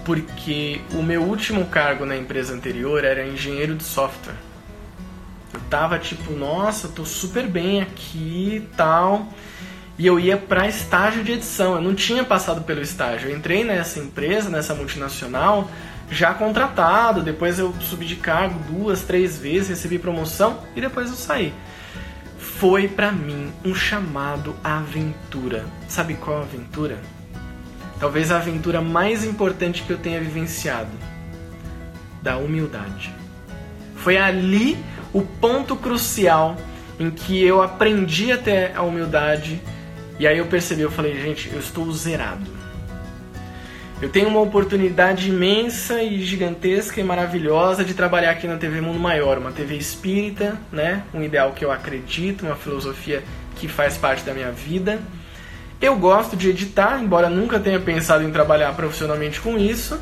porque 0.06 0.80
o 0.94 1.04
meu 1.04 1.22
último 1.24 1.66
cargo 1.66 2.06
na 2.06 2.16
empresa 2.16 2.54
anterior 2.54 3.04
era 3.04 3.28
engenheiro 3.28 3.76
de 3.76 3.84
software. 3.84 4.38
Eu 5.54 5.60
tava 5.70 6.00
tipo, 6.00 6.32
nossa, 6.32 6.88
tô 6.88 7.04
super 7.04 7.46
bem 7.46 7.82
aqui 7.82 8.56
e 8.56 8.76
tal. 8.78 9.28
e 10.00 10.08
eu 10.08 10.18
ia 10.18 10.38
para 10.38 10.70
estágio 10.70 11.22
de 11.22 11.34
edição. 11.34 11.76
Eu 11.76 11.82
não 11.82 11.94
tinha 11.94 12.24
passado 12.24 12.62
pelo 12.62 12.82
estágio. 12.82 13.30
Eu 13.30 13.36
entrei 13.36 13.66
nessa 13.66 14.00
empresa, 14.00 14.50
nessa 14.50 14.74
multinacional, 14.74 15.70
já 16.10 16.34
contratado. 16.34 17.22
Depois 17.22 17.60
eu 17.60 17.76
subi 17.82 18.06
de 18.06 18.16
cargo 18.16 18.58
duas, 18.72 19.02
três 19.02 19.38
vezes, 19.38 19.68
recebi 19.68 20.00
promoção 20.00 20.62
e 20.78 20.80
depois 20.80 21.10
eu 21.10 21.18
saí. 21.18 21.54
Foi 22.40 22.88
para 22.88 23.12
mim 23.12 23.52
um 23.66 23.76
chamado 23.76 24.56
à 24.64 24.78
aventura. 24.78 25.66
Sabe 25.90 26.14
qual 26.14 26.44
aventura? 26.44 27.17
Talvez 28.00 28.32
a 28.32 28.38
aventura 28.38 28.82
mais 28.82 29.24
importante 29.24 29.84
que 29.84 29.92
eu 29.92 29.98
tenha 29.98 30.20
vivenciado 30.20 30.92
da 32.22 32.38
humildade. 32.38 33.14
Foi 33.96 34.18
ali 34.18 34.78
o 35.14 35.22
ponto 35.22 35.76
crucial 35.76 36.56
em 37.00 37.10
que 37.10 37.44
eu 37.44 37.62
aprendi 37.62 38.32
até 38.32 38.74
a 38.76 38.82
humildade 38.82 39.62
e 40.20 40.26
aí 40.26 40.40
eu 40.40 40.48
percebi, 40.48 40.82
eu 40.82 40.92
falei, 40.92 41.20
gente, 41.22 41.52
eu 41.52 41.60
estou 41.60 41.92
zerado. 41.92 42.58
Eu 44.02 44.10
tenho 44.10 44.28
uma 44.28 44.42
oportunidade 44.42 45.30
imensa 45.30 46.04
e 46.04 46.24
gigantesca 46.24 47.00
e 47.02 47.04
maravilhosa 47.04 47.84
de 47.84 47.94
trabalhar 47.96 48.32
aqui 48.32 48.48
na 48.48 48.58
TV 48.58 48.80
Mundo 48.80 49.00
Maior, 49.00 49.40
uma 49.40 49.52
TV 49.52 49.76
espírita, 49.76 50.56
né? 50.72 51.04
Um 51.14 51.24
ideal 51.24 51.52
que 51.52 51.66
eu 51.66 51.72
acredito, 51.72 52.46
uma 52.46 52.56
filosofia 52.56 53.24
que 53.56 53.68
faz 53.68 53.98
parte 53.98 54.24
da 54.24 54.34
minha 54.34 54.52
vida. 54.52 55.00
Eu 55.82 55.96
gosto 55.98 56.36
de 56.36 56.50
editar, 56.50 57.02
embora 57.02 57.30
nunca 57.30 57.60
tenha 57.60 57.80
pensado 57.80 58.24
em 58.24 58.32
trabalhar 58.32 58.74
profissionalmente 58.76 59.40
com 59.40 59.58
isso. 59.58 60.00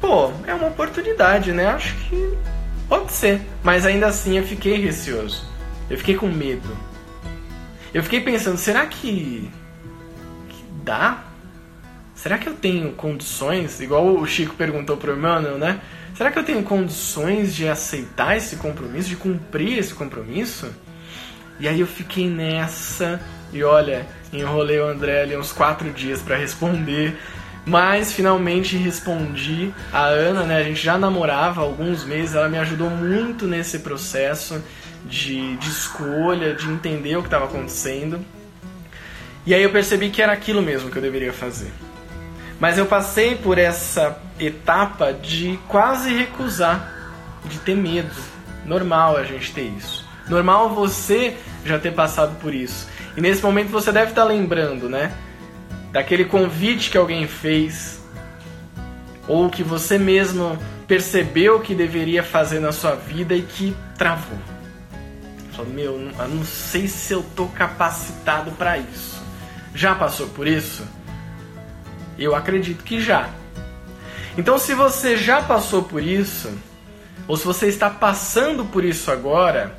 Pô, 0.00 0.32
é 0.46 0.54
uma 0.54 0.68
oportunidade, 0.68 1.52
né? 1.52 1.66
Acho 1.68 1.94
que 1.96 2.34
pode 2.88 3.12
ser, 3.12 3.40
mas 3.62 3.86
ainda 3.86 4.06
assim 4.06 4.38
eu 4.38 4.44
fiquei 4.44 4.76
receoso. 4.80 5.44
Eu 5.88 5.96
fiquei 5.98 6.16
com 6.16 6.26
medo 6.26 6.68
eu 7.92 8.04
fiquei 8.04 8.20
pensando, 8.20 8.56
será 8.56 8.86
que, 8.86 9.50
que 10.48 10.64
dá? 10.84 11.24
Será 12.14 12.38
que 12.38 12.48
eu 12.48 12.54
tenho 12.54 12.92
condições, 12.92 13.80
igual 13.80 14.06
o 14.06 14.26
Chico 14.26 14.54
perguntou 14.54 14.96
pro 14.96 15.16
Emmanuel, 15.16 15.58
né? 15.58 15.80
Será 16.14 16.30
que 16.30 16.38
eu 16.38 16.44
tenho 16.44 16.62
condições 16.62 17.54
de 17.54 17.66
aceitar 17.66 18.36
esse 18.36 18.56
compromisso, 18.56 19.08
de 19.08 19.16
cumprir 19.16 19.78
esse 19.78 19.92
compromisso? 19.94 20.70
E 21.58 21.66
aí 21.66 21.80
eu 21.80 21.86
fiquei 21.86 22.28
nessa 22.28 23.20
e 23.52 23.64
olha, 23.64 24.06
enrolei 24.32 24.80
o 24.80 24.86
André 24.86 25.22
ali 25.22 25.36
uns 25.36 25.52
quatro 25.52 25.90
dias 25.90 26.22
para 26.22 26.36
responder, 26.36 27.18
mas 27.64 28.12
finalmente 28.12 28.76
respondi. 28.76 29.72
A 29.92 30.04
Ana, 30.04 30.44
né? 30.44 30.58
A 30.58 30.62
gente 30.62 30.82
já 30.82 30.98
namorava 30.98 31.60
há 31.60 31.64
alguns 31.64 32.04
meses, 32.04 32.34
ela 32.34 32.48
me 32.48 32.58
ajudou 32.58 32.90
muito 32.90 33.46
nesse 33.46 33.80
processo 33.80 34.62
de, 35.04 35.56
de 35.56 35.68
escolha, 35.68 36.54
de 36.54 36.68
entender 36.68 37.16
o 37.16 37.22
que 37.22 37.28
estava 37.28 37.46
acontecendo. 37.46 38.24
E 39.46 39.54
aí 39.54 39.62
eu 39.62 39.70
percebi 39.70 40.10
que 40.10 40.20
era 40.20 40.32
aquilo 40.32 40.62
mesmo 40.62 40.90
que 40.90 40.96
eu 40.96 41.02
deveria 41.02 41.32
fazer. 41.32 41.72
Mas 42.58 42.76
eu 42.76 42.84
passei 42.84 43.36
por 43.36 43.56
essa 43.56 44.18
etapa 44.38 45.12
de 45.12 45.58
quase 45.66 46.12
recusar, 46.12 46.94
de 47.46 47.58
ter 47.58 47.74
medo. 47.74 48.14
Normal 48.66 49.16
a 49.16 49.24
gente 49.24 49.52
ter 49.52 49.62
isso. 49.62 50.06
Normal 50.28 50.74
você 50.74 51.36
já 51.64 51.78
ter 51.78 51.92
passado 51.92 52.36
por 52.38 52.54
isso. 52.54 52.86
E 53.16 53.20
nesse 53.20 53.42
momento 53.42 53.68
você 53.70 53.90
deve 53.90 54.10
estar 54.10 54.24
lembrando, 54.24 54.88
né? 54.88 55.12
Daquele 55.92 56.24
convite 56.24 56.90
que 56.90 56.98
alguém 56.98 57.26
fez, 57.26 58.00
ou 59.26 59.48
que 59.50 59.62
você 59.62 59.98
mesmo 59.98 60.58
percebeu 60.86 61.60
que 61.60 61.74
deveria 61.74 62.22
fazer 62.22 62.60
na 62.60 62.72
sua 62.72 62.94
vida 62.94 63.34
e 63.34 63.42
que 63.42 63.76
travou. 63.96 64.38
Falou, 65.52 65.72
meu, 65.72 66.10
eu 66.18 66.28
não 66.28 66.44
sei 66.44 66.88
se 66.88 67.12
eu 67.12 67.22
tô 67.36 67.46
capacitado 67.46 68.50
para 68.52 68.78
isso. 68.78 69.22
Já 69.74 69.94
passou 69.94 70.28
por 70.28 70.46
isso? 70.46 70.82
Eu 72.18 72.34
acredito 72.34 72.82
que 72.82 73.00
já. 73.00 73.30
Então, 74.36 74.58
se 74.58 74.74
você 74.74 75.16
já 75.16 75.42
passou 75.42 75.82
por 75.82 76.02
isso, 76.02 76.50
ou 77.28 77.36
se 77.36 77.44
você 77.44 77.66
está 77.66 77.88
passando 77.88 78.64
por 78.64 78.84
isso 78.84 79.10
agora, 79.10 79.76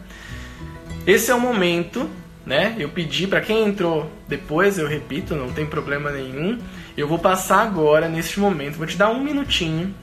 esse 1.05 1.31
é 1.31 1.35
o 1.35 1.39
momento, 1.39 2.09
né? 2.45 2.75
Eu 2.77 2.89
pedi 2.89 3.27
para 3.27 3.41
quem 3.41 3.65
entrou 3.65 4.11
depois, 4.27 4.77
eu 4.77 4.87
repito, 4.87 5.35
não 5.35 5.51
tem 5.51 5.65
problema 5.65 6.11
nenhum. 6.11 6.57
Eu 6.97 7.07
vou 7.07 7.19
passar 7.19 7.61
agora 7.61 8.07
neste 8.07 8.39
momento, 8.39 8.77
vou 8.77 8.87
te 8.87 8.97
dar 8.97 9.09
um 9.09 9.23
minutinho 9.23 9.93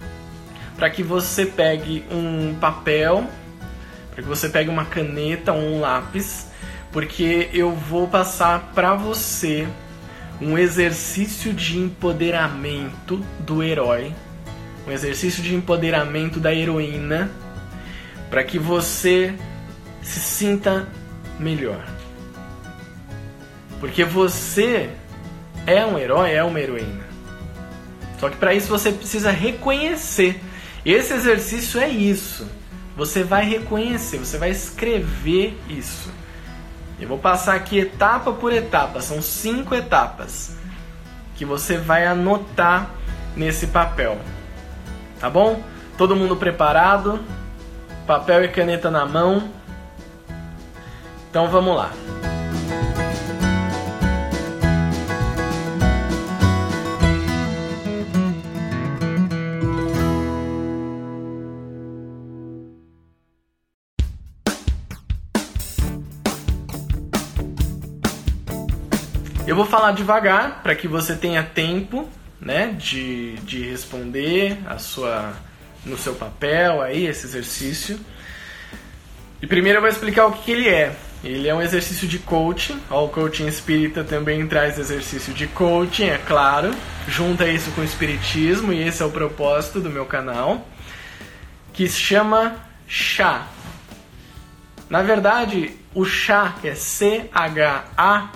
para 0.76 0.88
que 0.88 1.02
você 1.02 1.44
pegue 1.44 2.04
um 2.10 2.54
papel 2.60 3.28
para 4.18 4.24
que 4.24 4.28
você 4.28 4.48
pegue 4.48 4.68
uma 4.68 4.84
caneta 4.84 5.52
ou 5.52 5.60
um 5.60 5.78
lápis, 5.78 6.48
porque 6.90 7.48
eu 7.52 7.70
vou 7.70 8.08
passar 8.08 8.72
para 8.74 8.92
você 8.92 9.68
um 10.40 10.58
exercício 10.58 11.52
de 11.54 11.78
empoderamento 11.78 13.24
do 13.38 13.62
herói, 13.62 14.12
um 14.88 14.90
exercício 14.90 15.40
de 15.40 15.54
empoderamento 15.54 16.40
da 16.40 16.52
heroína, 16.52 17.30
para 18.28 18.42
que 18.42 18.58
você 18.58 19.32
se 20.02 20.18
sinta 20.18 20.88
melhor. 21.38 21.97
Porque 23.80 24.04
você 24.04 24.90
é 25.66 25.84
um 25.84 25.98
herói, 25.98 26.32
é 26.32 26.42
uma 26.42 26.60
heroína. 26.60 27.06
Só 28.18 28.28
que 28.28 28.36
para 28.36 28.54
isso 28.54 28.68
você 28.68 28.90
precisa 28.90 29.30
reconhecer. 29.30 30.40
Esse 30.84 31.14
exercício 31.14 31.80
é 31.80 31.88
isso. 31.88 32.48
Você 32.96 33.22
vai 33.22 33.44
reconhecer, 33.48 34.18
você 34.18 34.38
vai 34.38 34.50
escrever 34.50 35.56
isso. 35.68 36.10
Eu 36.98 37.06
vou 37.06 37.18
passar 37.18 37.54
aqui 37.54 37.78
etapa 37.78 38.32
por 38.32 38.52
etapa, 38.52 39.00
são 39.00 39.22
cinco 39.22 39.72
etapas 39.72 40.56
que 41.36 41.44
você 41.44 41.76
vai 41.76 42.04
anotar 42.04 42.90
nesse 43.36 43.68
papel. 43.68 44.18
Tá 45.20 45.30
bom? 45.30 45.62
Todo 45.96 46.16
mundo 46.16 46.34
preparado? 46.34 47.20
Papel 48.04 48.44
e 48.44 48.48
caneta 48.48 48.90
na 48.90 49.06
mão. 49.06 49.48
Então 51.30 51.48
vamos 51.48 51.76
lá. 51.76 51.92
Vou 69.58 69.66
falar 69.66 69.90
devagar 69.90 70.62
para 70.62 70.72
que 70.76 70.86
você 70.86 71.16
tenha 71.16 71.42
tempo, 71.42 72.08
né, 72.40 72.76
de, 72.78 73.34
de 73.38 73.68
responder 73.68 74.56
a 74.68 74.78
sua 74.78 75.32
no 75.84 75.98
seu 75.98 76.14
papel 76.14 76.80
aí 76.80 77.06
esse 77.06 77.26
exercício. 77.26 77.98
E 79.42 79.48
primeiro 79.48 79.78
eu 79.78 79.80
vou 79.80 79.90
explicar 79.90 80.26
o 80.26 80.32
que, 80.32 80.42
que 80.42 80.52
ele 80.52 80.68
é. 80.68 80.94
Ele 81.24 81.48
é 81.48 81.54
um 81.54 81.60
exercício 81.60 82.06
de 82.06 82.20
coaching. 82.20 82.80
Ó, 82.88 83.06
o 83.06 83.08
coaching 83.08 83.48
espírita 83.48 84.04
também 84.04 84.46
traz 84.46 84.78
exercício 84.78 85.34
de 85.34 85.48
coaching, 85.48 86.04
é 86.04 86.18
claro. 86.18 86.70
Junta 87.08 87.48
isso 87.48 87.72
com 87.72 87.80
o 87.80 87.84
espiritismo 87.84 88.72
e 88.72 88.86
esse 88.86 89.02
é 89.02 89.06
o 89.06 89.10
propósito 89.10 89.80
do 89.80 89.90
meu 89.90 90.06
canal, 90.06 90.68
que 91.72 91.88
se 91.88 91.98
chama 91.98 92.54
chá. 92.86 93.48
Na 94.88 95.02
verdade, 95.02 95.74
o 95.92 96.04
chá, 96.04 96.54
que 96.60 96.68
é 96.68 96.76
C 96.76 97.28
H 97.32 97.84
A 97.96 98.28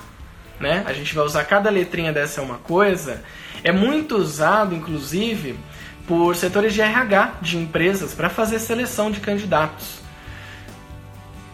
né? 0.60 0.82
A 0.86 0.92
gente 0.92 1.14
vai 1.14 1.24
usar 1.24 1.44
cada 1.44 1.70
letrinha 1.70 2.12
dessa 2.12 2.40
é 2.40 2.44
uma 2.44 2.58
coisa. 2.58 3.22
É 3.64 3.72
muito 3.72 4.16
usado, 4.16 4.74
inclusive, 4.74 5.58
por 6.06 6.34
setores 6.36 6.74
de 6.74 6.80
RH 6.80 7.34
de 7.40 7.58
empresas 7.58 8.14
para 8.14 8.28
fazer 8.28 8.58
seleção 8.58 9.10
de 9.10 9.20
candidatos. 9.20 10.00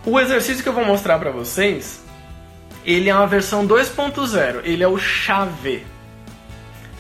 O 0.04 0.18
exercício 0.18 0.62
que 0.62 0.68
eu 0.68 0.72
vou 0.72 0.84
mostrar 0.84 1.18
para 1.18 1.30
vocês, 1.30 2.02
ele 2.84 3.10
é 3.10 3.14
uma 3.14 3.26
versão 3.26 3.66
2.0. 3.66 4.60
Ele 4.64 4.82
é 4.82 4.88
o 4.88 4.96
chave. 4.96 5.86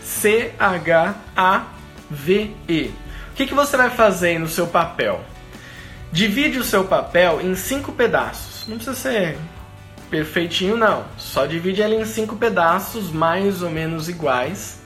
C 0.02 0.52
H 0.58 1.14
A 1.36 1.64
V 2.10 2.50
E. 2.68 2.92
O 3.30 3.34
que, 3.34 3.46
que 3.46 3.54
você 3.54 3.76
vai 3.76 3.90
fazer 3.90 4.38
no 4.38 4.48
seu 4.48 4.66
papel? 4.66 5.22
Divide 6.10 6.58
o 6.58 6.64
seu 6.64 6.84
papel 6.84 7.40
em 7.40 7.54
cinco 7.54 7.92
pedaços. 7.92 8.66
Não 8.66 8.76
precisa 8.76 8.96
ser 8.96 9.38
perfeitinho 10.10 10.76
não. 10.76 11.04
Só 11.16 11.46
divide 11.46 11.82
ele 11.82 11.96
em 11.96 12.04
cinco 12.04 12.36
pedaços 12.36 13.10
mais 13.10 13.62
ou 13.62 13.70
menos 13.70 14.08
iguais. 14.08 14.80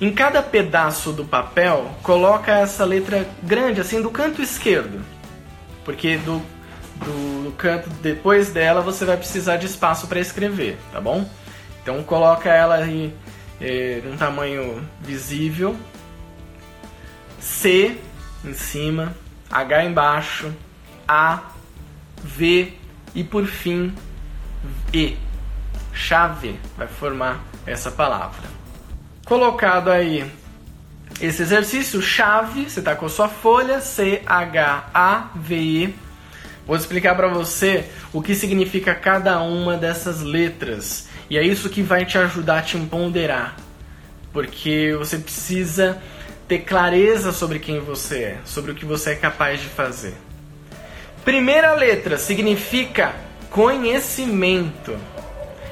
Em 0.00 0.12
cada 0.12 0.42
pedaço 0.42 1.12
do 1.12 1.24
papel, 1.24 1.94
coloca 2.02 2.52
essa 2.52 2.84
letra 2.84 3.26
grande, 3.42 3.80
assim, 3.80 4.02
do 4.02 4.10
canto 4.10 4.42
esquerdo. 4.42 5.04
Porque 5.84 6.16
do, 6.18 6.42
do, 6.96 7.44
do 7.44 7.52
canto 7.56 7.88
depois 8.02 8.52
dela 8.52 8.80
você 8.80 9.04
vai 9.04 9.16
precisar 9.16 9.56
de 9.56 9.66
espaço 9.66 10.06
para 10.06 10.18
escrever, 10.18 10.76
tá 10.92 11.00
bom? 11.00 11.28
Então 11.82 12.02
coloca 12.02 12.48
ela 12.48 12.76
aí 12.76 13.14
é, 13.60 14.00
num 14.04 14.16
tamanho 14.16 14.82
visível. 15.00 15.76
C 17.38 17.98
em 18.44 18.54
cima, 18.54 19.14
H 19.50 19.84
embaixo, 19.84 20.52
A, 21.06 21.50
V 22.22 22.72
e 23.14 23.22
por 23.22 23.46
fim 23.46 23.94
E. 24.92 25.16
chave 25.92 26.58
vai 26.76 26.88
formar 26.88 27.44
essa 27.66 27.90
palavra. 27.90 28.48
Colocado 29.24 29.90
aí 29.90 30.30
esse 31.20 31.42
exercício, 31.42 32.02
chave, 32.02 32.68
você 32.68 32.80
está 32.80 32.96
com 32.96 33.06
a 33.06 33.08
sua 33.08 33.28
folha, 33.28 33.80
C-H-A-V-E. 33.80 34.34
Vou 36.66 36.76
explicar 36.76 37.14
para 37.14 37.28
você 37.28 37.84
o 38.12 38.20
que 38.20 38.34
significa 38.34 38.94
cada 38.94 39.40
uma 39.40 39.76
dessas 39.76 40.22
letras. 40.22 41.08
E 41.30 41.38
é 41.38 41.42
isso 41.42 41.70
que 41.70 41.82
vai 41.82 42.04
te 42.04 42.18
ajudar 42.18 42.58
a 42.58 42.62
te 42.62 42.76
empoderar. 42.76 43.56
Porque 44.32 44.94
você 44.98 45.18
precisa 45.18 46.02
ter 46.48 46.60
clareza 46.60 47.32
sobre 47.32 47.58
quem 47.58 47.80
você 47.80 48.22
é, 48.22 48.38
sobre 48.44 48.72
o 48.72 48.74
que 48.74 48.84
você 48.84 49.10
é 49.10 49.14
capaz 49.14 49.60
de 49.60 49.68
fazer. 49.68 50.14
Primeira 51.24 51.72
letra 51.72 52.18
significa 52.18 53.14
conhecimento. 53.50 54.98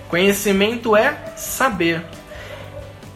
Conhecimento 0.08 0.96
é 0.96 1.14
saber. 1.36 2.02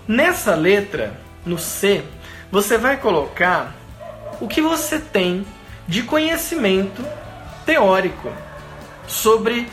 Nessa 0.06 0.54
letra, 0.54 1.14
no 1.46 1.58
C, 1.58 2.02
você 2.50 2.76
vai 2.76 2.98
colocar 2.98 3.74
o 4.40 4.46
que 4.46 4.60
você 4.60 4.98
tem 4.98 5.46
de 5.88 6.02
conhecimento 6.02 7.02
teórico 7.64 8.30
sobre 9.06 9.66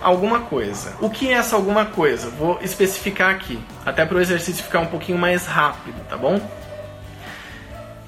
alguma 0.00 0.40
coisa. 0.40 0.94
O 1.00 1.10
que 1.10 1.28
é 1.28 1.32
essa 1.34 1.56
alguma 1.56 1.84
coisa? 1.84 2.30
Vou 2.30 2.58
especificar 2.62 3.30
aqui, 3.30 3.58
até 3.84 4.06
para 4.06 4.16
o 4.16 4.20
exercício 4.20 4.64
ficar 4.64 4.80
um 4.80 4.86
pouquinho 4.86 5.18
mais 5.18 5.46
rápido, 5.46 6.00
tá 6.08 6.16
bom? 6.16 6.40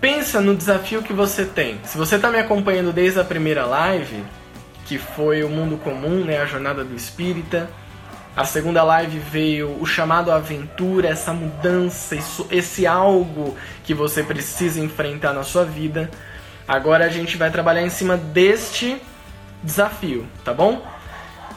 Pensa 0.04 0.38
no 0.38 0.54
desafio 0.54 1.02
que 1.02 1.14
você 1.14 1.46
tem. 1.46 1.80
Se 1.82 1.96
você 1.96 2.16
está 2.16 2.28
me 2.28 2.38
acompanhando 2.38 2.92
desde 2.92 3.18
a 3.18 3.24
primeira 3.24 3.64
live, 3.64 4.22
que 4.84 4.98
foi 4.98 5.42
o 5.42 5.48
mundo 5.48 5.78
comum, 5.78 6.22
né, 6.22 6.42
a 6.42 6.44
jornada 6.44 6.84
do 6.84 6.94
espírita, 6.94 7.70
a 8.36 8.44
segunda 8.44 8.82
live 8.82 9.18
veio 9.18 9.80
o 9.80 9.86
chamado 9.86 10.30
aventura, 10.30 11.08
essa 11.08 11.32
mudança, 11.32 12.14
isso, 12.14 12.46
esse 12.50 12.86
algo 12.86 13.56
que 13.82 13.94
você 13.94 14.22
precisa 14.22 14.78
enfrentar 14.78 15.32
na 15.32 15.42
sua 15.42 15.64
vida. 15.64 16.10
Agora 16.68 17.06
a 17.06 17.08
gente 17.08 17.38
vai 17.38 17.50
trabalhar 17.50 17.80
em 17.80 17.88
cima 17.88 18.14
deste 18.14 19.00
desafio, 19.62 20.26
tá 20.44 20.52
bom? 20.52 20.86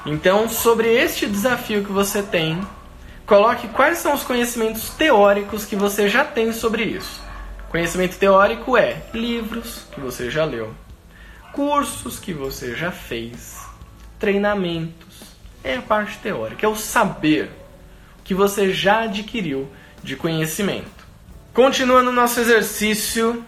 Então, 0.05 0.47
sobre 0.47 0.87
este 0.87 1.27
desafio 1.27 1.83
que 1.83 1.91
você 1.91 2.23
tem, 2.23 2.65
coloque 3.25 3.67
quais 3.67 3.97
são 3.97 4.13
os 4.13 4.23
conhecimentos 4.23 4.91
teóricos 4.91 5.65
que 5.65 5.75
você 5.75 6.07
já 6.07 6.23
tem 6.23 6.53
sobre 6.53 6.83
isso. 6.85 7.26
Conhecimento 7.69 8.17
teórico 8.17 8.77
é 8.77 9.01
livros 9.13 9.85
que 9.91 9.99
você 9.99 10.31
já 10.31 10.45
leu, 10.45 10.73
cursos 11.51 12.17
que 12.17 12.33
você 12.33 12.75
já 12.75 12.91
fez, 12.91 13.57
treinamentos. 14.17 15.35
É 15.63 15.75
a 15.75 15.81
parte 15.81 16.17
teórica, 16.19 16.65
é 16.65 16.69
o 16.69 16.75
saber 16.75 17.51
que 18.23 18.33
você 18.33 18.71
já 18.71 19.01
adquiriu 19.01 19.69
de 20.01 20.15
conhecimento. 20.15 21.05
Continuando 21.53 22.11
nosso 22.11 22.39
exercício 22.39 23.43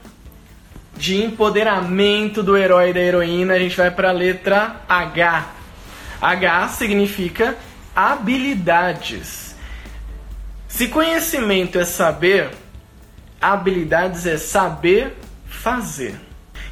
de 0.98 1.24
empoderamento 1.24 2.44
do 2.44 2.58
herói 2.58 2.90
e 2.90 2.94
da 2.94 3.00
heroína, 3.00 3.54
a 3.54 3.60
gente 3.60 3.78
vai 3.78 3.90
para 3.90 4.10
a 4.10 4.14
letra 4.14 4.82
H. 4.90 5.48
H 6.22 6.68
significa 6.70 7.56
habilidades. 7.96 9.56
Se 10.68 10.90
conhecimento 10.90 11.80
é 11.80 11.86
saber, 11.86 12.50
habilidades 13.42 14.26
é 14.26 14.38
saber 14.38 15.16
fazer. 15.46 16.16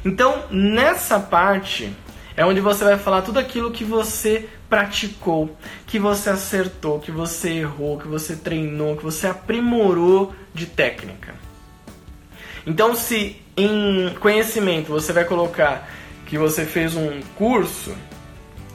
Então, 0.04 0.44
nessa 0.50 1.18
parte 1.18 1.92
é 2.36 2.44
onde 2.44 2.60
você 2.60 2.84
vai 2.84 2.96
falar 2.96 3.22
tudo 3.22 3.38
aquilo 3.38 3.70
que 3.70 3.84
você 3.84 4.48
praticou, 4.68 5.56
que 5.86 5.98
você 5.98 6.30
acertou, 6.30 7.00
que 7.00 7.10
você 7.10 7.50
errou, 7.54 7.98
que 7.98 8.06
você 8.06 8.36
treinou, 8.36 8.96
que 8.96 9.02
você 9.02 9.26
aprimorou 9.26 10.34
de 10.54 10.66
técnica. 10.66 11.34
Então, 12.66 12.94
se 12.94 13.40
em 13.56 14.14
conhecimento 14.20 14.88
você 14.88 15.12
vai 15.12 15.24
colocar 15.24 15.88
que 16.26 16.38
você 16.38 16.64
fez 16.64 16.94
um 16.94 17.20
curso, 17.36 17.96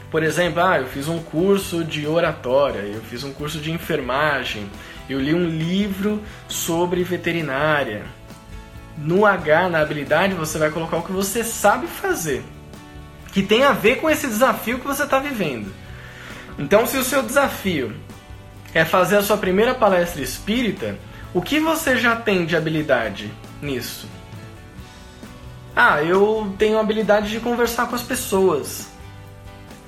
por 0.09 0.23
exemplo, 0.23 0.61
ah, 0.61 0.79
eu 0.79 0.87
fiz 0.87 1.07
um 1.07 1.19
curso 1.19 1.83
de 1.83 2.05
oratória, 2.05 2.79
eu 2.79 3.01
fiz 3.01 3.23
um 3.23 3.31
curso 3.31 3.59
de 3.59 3.71
enfermagem, 3.71 4.69
eu 5.09 5.19
li 5.19 5.33
um 5.33 5.45
livro 5.45 6.21
sobre 6.47 7.03
veterinária. 7.03 8.03
No 8.97 9.25
H, 9.25 9.69
na 9.69 9.81
habilidade, 9.81 10.33
você 10.33 10.57
vai 10.57 10.69
colocar 10.69 10.97
o 10.97 11.03
que 11.03 11.11
você 11.11 11.43
sabe 11.43 11.87
fazer, 11.87 12.43
que 13.31 13.41
tem 13.41 13.63
a 13.63 13.71
ver 13.71 13.97
com 13.97 14.09
esse 14.09 14.27
desafio 14.27 14.79
que 14.79 14.87
você 14.87 15.03
está 15.03 15.19
vivendo. 15.19 15.73
Então, 16.57 16.85
se 16.85 16.97
o 16.97 17.03
seu 17.03 17.23
desafio 17.23 17.95
é 18.73 18.85
fazer 18.85 19.17
a 19.17 19.23
sua 19.23 19.37
primeira 19.37 19.73
palestra 19.73 20.21
espírita, 20.21 20.97
o 21.33 21.41
que 21.41 21.59
você 21.59 21.97
já 21.97 22.15
tem 22.15 22.45
de 22.45 22.55
habilidade 22.55 23.31
nisso? 23.61 24.07
Ah, 25.75 26.03
eu 26.03 26.53
tenho 26.59 26.77
a 26.77 26.81
habilidade 26.81 27.31
de 27.31 27.39
conversar 27.39 27.87
com 27.87 27.95
as 27.95 28.03
pessoas. 28.03 28.87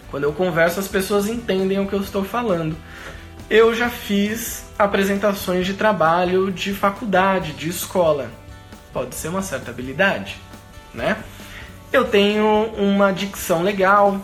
Quando 0.09 0.23
eu 0.23 0.33
converso, 0.33 0.79
as 0.79 0.87
pessoas 0.87 1.27
entendem 1.27 1.79
o 1.79 1.87
que 1.87 1.93
eu 1.93 2.01
estou 2.01 2.23
falando. 2.23 2.75
Eu 3.49 3.75
já 3.75 3.89
fiz 3.89 4.65
apresentações 4.77 5.67
de 5.67 5.75
trabalho 5.75 6.51
de 6.51 6.73
faculdade, 6.73 7.53
de 7.53 7.69
escola. 7.69 8.31
Pode 8.91 9.13
ser 9.13 9.27
uma 9.27 9.43
certa 9.43 9.69
habilidade, 9.69 10.37
né? 10.93 11.17
Eu 11.93 12.05
tenho 12.05 12.73
uma 12.75 13.11
dicção 13.11 13.61
legal, 13.61 14.19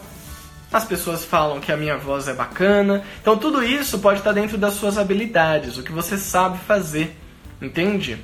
as 0.73 0.85
pessoas 0.85 1.23
falam 1.23 1.59
que 1.59 1.71
a 1.71 1.77
minha 1.77 1.97
voz 1.97 2.27
é 2.27 2.33
bacana. 2.33 3.03
Então 3.21 3.37
tudo 3.37 3.63
isso 3.63 3.99
pode 3.99 4.19
estar 4.19 4.31
dentro 4.31 4.57
das 4.57 4.73
suas 4.73 4.97
habilidades, 4.97 5.77
o 5.77 5.83
que 5.83 5.91
você 5.91 6.17
sabe 6.17 6.57
fazer, 6.59 7.15
entende? 7.61 8.17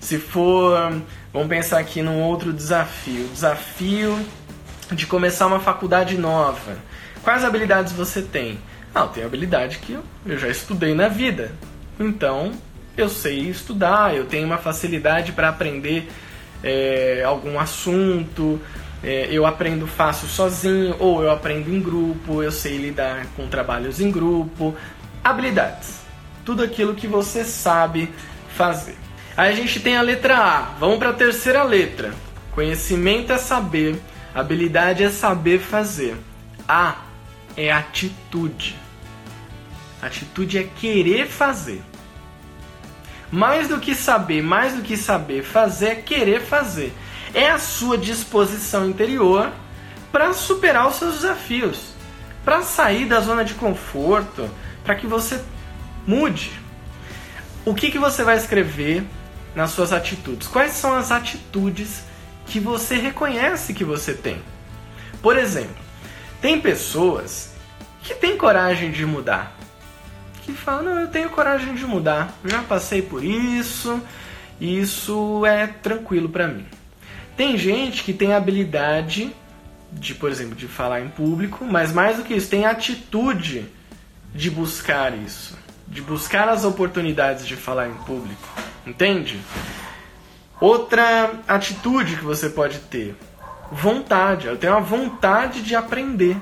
Se 0.00 0.16
for, 0.16 1.02
vamos 1.30 1.48
pensar 1.48 1.78
aqui 1.78 2.00
num 2.00 2.22
outro 2.22 2.54
desafio, 2.54 3.28
desafio 3.28 4.18
de 4.92 5.06
começar 5.06 5.46
uma 5.46 5.60
faculdade 5.60 6.16
nova. 6.16 6.78
Quais 7.22 7.44
habilidades 7.44 7.92
você 7.92 8.22
tem? 8.22 8.58
Ah, 8.94 9.02
eu 9.02 9.08
tenho 9.08 9.26
habilidade 9.26 9.78
que 9.78 9.92
eu, 9.92 10.02
eu 10.26 10.38
já 10.38 10.48
estudei 10.48 10.94
na 10.94 11.08
vida. 11.08 11.52
Então, 11.98 12.52
eu 12.96 13.08
sei 13.08 13.48
estudar, 13.48 14.14
eu 14.14 14.24
tenho 14.24 14.46
uma 14.46 14.58
facilidade 14.58 15.32
para 15.32 15.48
aprender 15.48 16.08
é, 16.62 17.22
algum 17.24 17.58
assunto, 17.58 18.60
é, 19.02 19.28
eu 19.30 19.46
aprendo 19.46 19.86
fácil 19.86 20.26
sozinho 20.26 20.96
ou 20.98 21.22
eu 21.22 21.30
aprendo 21.30 21.72
em 21.72 21.80
grupo, 21.80 22.42
eu 22.42 22.50
sei 22.50 22.76
lidar 22.76 23.26
com 23.36 23.46
trabalhos 23.46 24.00
em 24.00 24.10
grupo. 24.10 24.74
Habilidades. 25.22 26.00
Tudo 26.44 26.62
aquilo 26.62 26.94
que 26.94 27.06
você 27.06 27.44
sabe 27.44 28.12
fazer. 28.56 28.96
Aí 29.36 29.52
a 29.52 29.56
gente 29.56 29.78
tem 29.78 29.96
a 29.96 30.02
letra 30.02 30.36
A. 30.36 30.60
Vamos 30.80 30.98
para 30.98 31.10
a 31.10 31.12
terceira 31.12 31.62
letra. 31.62 32.12
Conhecimento 32.52 33.32
é 33.32 33.38
saber, 33.38 34.00
habilidade 34.34 35.04
é 35.04 35.10
saber 35.10 35.60
fazer. 35.60 36.16
A 36.66 37.07
é 37.58 37.72
atitude. 37.72 38.76
Atitude 40.00 40.58
é 40.58 40.62
querer 40.62 41.26
fazer. 41.26 41.82
Mais 43.32 43.66
do 43.66 43.80
que 43.80 43.96
saber, 43.96 44.40
mais 44.42 44.74
do 44.74 44.82
que 44.82 44.96
saber 44.96 45.42
fazer, 45.42 45.86
é 45.86 45.94
querer 45.96 46.40
fazer. 46.40 46.94
É 47.34 47.50
a 47.50 47.58
sua 47.58 47.98
disposição 47.98 48.88
interior 48.88 49.50
para 50.12 50.32
superar 50.32 50.86
os 50.86 50.94
seus 50.94 51.16
desafios, 51.16 51.92
para 52.44 52.62
sair 52.62 53.06
da 53.06 53.20
zona 53.20 53.44
de 53.44 53.54
conforto, 53.54 54.48
para 54.84 54.94
que 54.94 55.06
você 55.08 55.42
mude. 56.06 56.52
O 57.64 57.74
que, 57.74 57.90
que 57.90 57.98
você 57.98 58.22
vai 58.22 58.36
escrever 58.36 59.04
nas 59.54 59.72
suas 59.72 59.92
atitudes? 59.92 60.46
Quais 60.46 60.72
são 60.72 60.94
as 60.96 61.10
atitudes 61.10 62.04
que 62.46 62.60
você 62.60 62.94
reconhece 62.94 63.74
que 63.74 63.84
você 63.84 64.14
tem? 64.14 64.40
Por 65.20 65.36
exemplo, 65.36 65.87
tem 66.40 66.60
pessoas 66.60 67.52
que 68.02 68.14
têm 68.14 68.36
coragem 68.36 68.90
de 68.90 69.04
mudar, 69.04 69.56
que 70.42 70.52
falam: 70.52 70.82
Não, 70.82 71.00
eu 71.00 71.08
tenho 71.08 71.30
coragem 71.30 71.74
de 71.74 71.84
mudar, 71.84 72.32
já 72.44 72.62
passei 72.62 73.02
por 73.02 73.24
isso, 73.24 74.00
e 74.60 74.80
isso 74.80 75.44
é 75.44 75.66
tranquilo 75.66 76.28
para 76.28 76.48
mim. 76.48 76.66
Tem 77.36 77.56
gente 77.56 78.02
que 78.02 78.12
tem 78.12 78.34
habilidade 78.34 79.32
de, 79.92 80.14
por 80.14 80.30
exemplo, 80.30 80.54
de 80.54 80.66
falar 80.66 81.00
em 81.00 81.08
público, 81.08 81.64
mas 81.64 81.92
mais 81.92 82.16
do 82.16 82.22
que 82.22 82.34
isso, 82.34 82.50
tem 82.50 82.66
atitude 82.66 83.66
de 84.34 84.50
buscar 84.50 85.16
isso, 85.16 85.56
de 85.86 86.02
buscar 86.02 86.48
as 86.48 86.64
oportunidades 86.64 87.46
de 87.46 87.56
falar 87.56 87.88
em 87.88 87.94
público, 87.94 88.48
entende? 88.86 89.40
Outra 90.60 91.32
atitude 91.46 92.16
que 92.16 92.24
você 92.24 92.50
pode 92.50 92.78
ter, 92.80 93.16
vontade. 93.70 94.46
Eu 94.46 94.56
tenho 94.56 94.72
uma 94.72 94.80
vontade 94.80 95.62
de 95.62 95.74
aprender. 95.74 96.36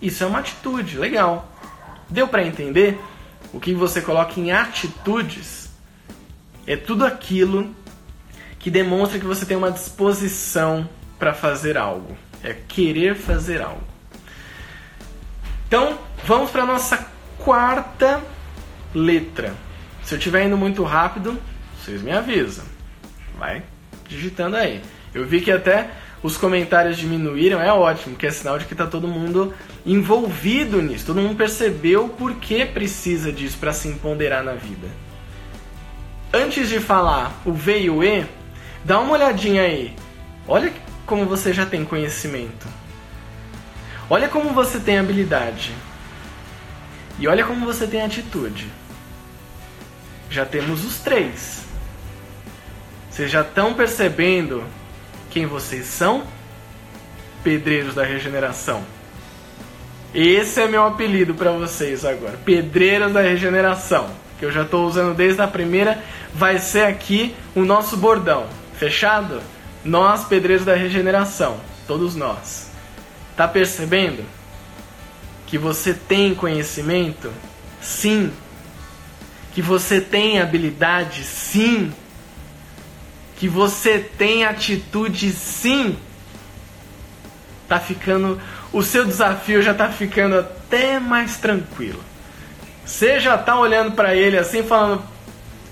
Isso 0.00 0.22
é 0.22 0.26
uma 0.26 0.40
atitude, 0.40 0.98
legal. 0.98 1.50
Deu 2.08 2.28
para 2.28 2.44
entender? 2.44 3.00
O 3.52 3.60
que 3.60 3.74
você 3.74 4.00
coloca 4.00 4.38
em 4.38 4.52
atitudes 4.52 5.70
é 6.66 6.76
tudo 6.76 7.06
aquilo 7.06 7.74
que 8.58 8.70
demonstra 8.70 9.18
que 9.18 9.24
você 9.24 9.46
tem 9.46 9.56
uma 9.56 9.70
disposição 9.70 10.88
para 11.18 11.32
fazer 11.32 11.78
algo. 11.78 12.16
É 12.42 12.52
querer 12.52 13.14
fazer 13.14 13.62
algo. 13.62 13.82
Então, 15.66 15.98
vamos 16.24 16.50
para 16.50 16.66
nossa 16.66 17.08
quarta 17.38 18.22
letra. 18.94 19.54
Se 20.02 20.14
eu 20.14 20.18
estiver 20.18 20.44
indo 20.44 20.56
muito 20.56 20.84
rápido, 20.84 21.40
vocês 21.78 22.02
me 22.02 22.12
avisam. 22.12 22.64
Vai 23.38 23.62
digitando 24.08 24.56
aí. 24.56 24.82
Eu 25.14 25.26
vi 25.26 25.40
que 25.40 25.50
até 25.50 25.90
os 26.22 26.36
comentários 26.36 26.96
diminuíram, 26.96 27.60
é 27.60 27.72
ótimo, 27.72 28.16
que 28.16 28.26
é 28.26 28.30
sinal 28.30 28.58
de 28.58 28.64
que 28.64 28.74
está 28.74 28.86
todo 28.86 29.06
mundo 29.06 29.54
envolvido 29.84 30.80
nisso. 30.82 31.06
Todo 31.06 31.20
mundo 31.20 31.36
percebeu 31.36 32.08
por 32.08 32.34
que 32.36 32.64
precisa 32.64 33.32
disso 33.32 33.58
para 33.58 33.72
se 33.72 33.88
empoderar 33.88 34.42
na 34.42 34.54
vida. 34.54 34.88
Antes 36.32 36.68
de 36.68 36.80
falar 36.80 37.40
o 37.44 37.52
V 37.52 37.80
e 37.80 37.90
o 37.90 38.02
E, 38.02 38.26
dá 38.84 38.98
uma 38.98 39.12
olhadinha 39.12 39.62
aí. 39.62 39.94
Olha 40.48 40.72
como 41.04 41.26
você 41.26 41.52
já 41.52 41.64
tem 41.64 41.84
conhecimento. 41.84 42.66
Olha 44.08 44.28
como 44.28 44.50
você 44.50 44.78
tem 44.78 44.98
habilidade. 44.98 45.72
E 47.18 47.26
olha 47.28 47.44
como 47.44 47.64
você 47.64 47.86
tem 47.86 48.02
atitude. 48.02 48.68
Já 50.30 50.44
temos 50.44 50.84
os 50.84 50.98
três. 50.98 51.64
Vocês 53.10 53.30
já 53.30 53.40
estão 53.40 53.74
percebendo 53.74 54.64
quem 55.36 55.44
vocês 55.44 55.84
são? 55.84 56.22
Pedreiros 57.44 57.94
da 57.94 58.02
Regeneração. 58.02 58.82
Esse 60.14 60.62
é 60.62 60.66
meu 60.66 60.86
apelido 60.86 61.34
para 61.34 61.52
vocês 61.52 62.06
agora. 62.06 62.38
Pedreiros 62.42 63.12
da 63.12 63.20
Regeneração. 63.20 64.08
Que 64.38 64.46
eu 64.46 64.50
já 64.50 64.62
estou 64.62 64.86
usando 64.86 65.14
desde 65.14 65.42
a 65.42 65.46
primeira. 65.46 66.02
Vai 66.32 66.58
ser 66.58 66.86
aqui 66.86 67.36
o 67.54 67.66
nosso 67.66 67.98
bordão. 67.98 68.46
Fechado? 68.78 69.42
Nós, 69.84 70.24
pedreiros 70.24 70.64
da 70.64 70.74
regeneração, 70.74 71.60
todos 71.86 72.16
nós. 72.16 72.70
Tá 73.36 73.46
percebendo? 73.46 74.24
Que 75.46 75.58
você 75.58 75.92
tem 75.92 76.34
conhecimento? 76.34 77.30
Sim. 77.82 78.32
Que 79.52 79.60
você 79.60 80.00
tem 80.00 80.40
habilidade? 80.40 81.24
Sim. 81.24 81.92
Que 83.36 83.48
você 83.48 83.98
tem 83.98 84.44
atitude? 84.44 85.30
Sim. 85.30 85.98
Tá 87.68 87.78
ficando. 87.78 88.40
O 88.72 88.82
seu 88.82 89.04
desafio 89.04 89.62
já 89.62 89.74
tá 89.74 89.90
ficando 89.90 90.38
até 90.38 90.98
mais 90.98 91.36
tranquilo. 91.36 92.02
Você 92.84 93.18
já 93.18 93.36
tá 93.36 93.58
olhando 93.58 93.92
para 93.92 94.14
ele 94.14 94.38
assim, 94.38 94.62
falando: 94.62 95.02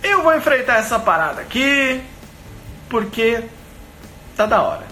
Eu 0.02 0.22
vou 0.22 0.36
enfrentar 0.36 0.76
essa 0.76 0.98
parada 0.98 1.40
aqui, 1.40 2.02
porque 2.88 3.44
tá 4.36 4.46
da 4.46 4.60
hora. 4.60 4.84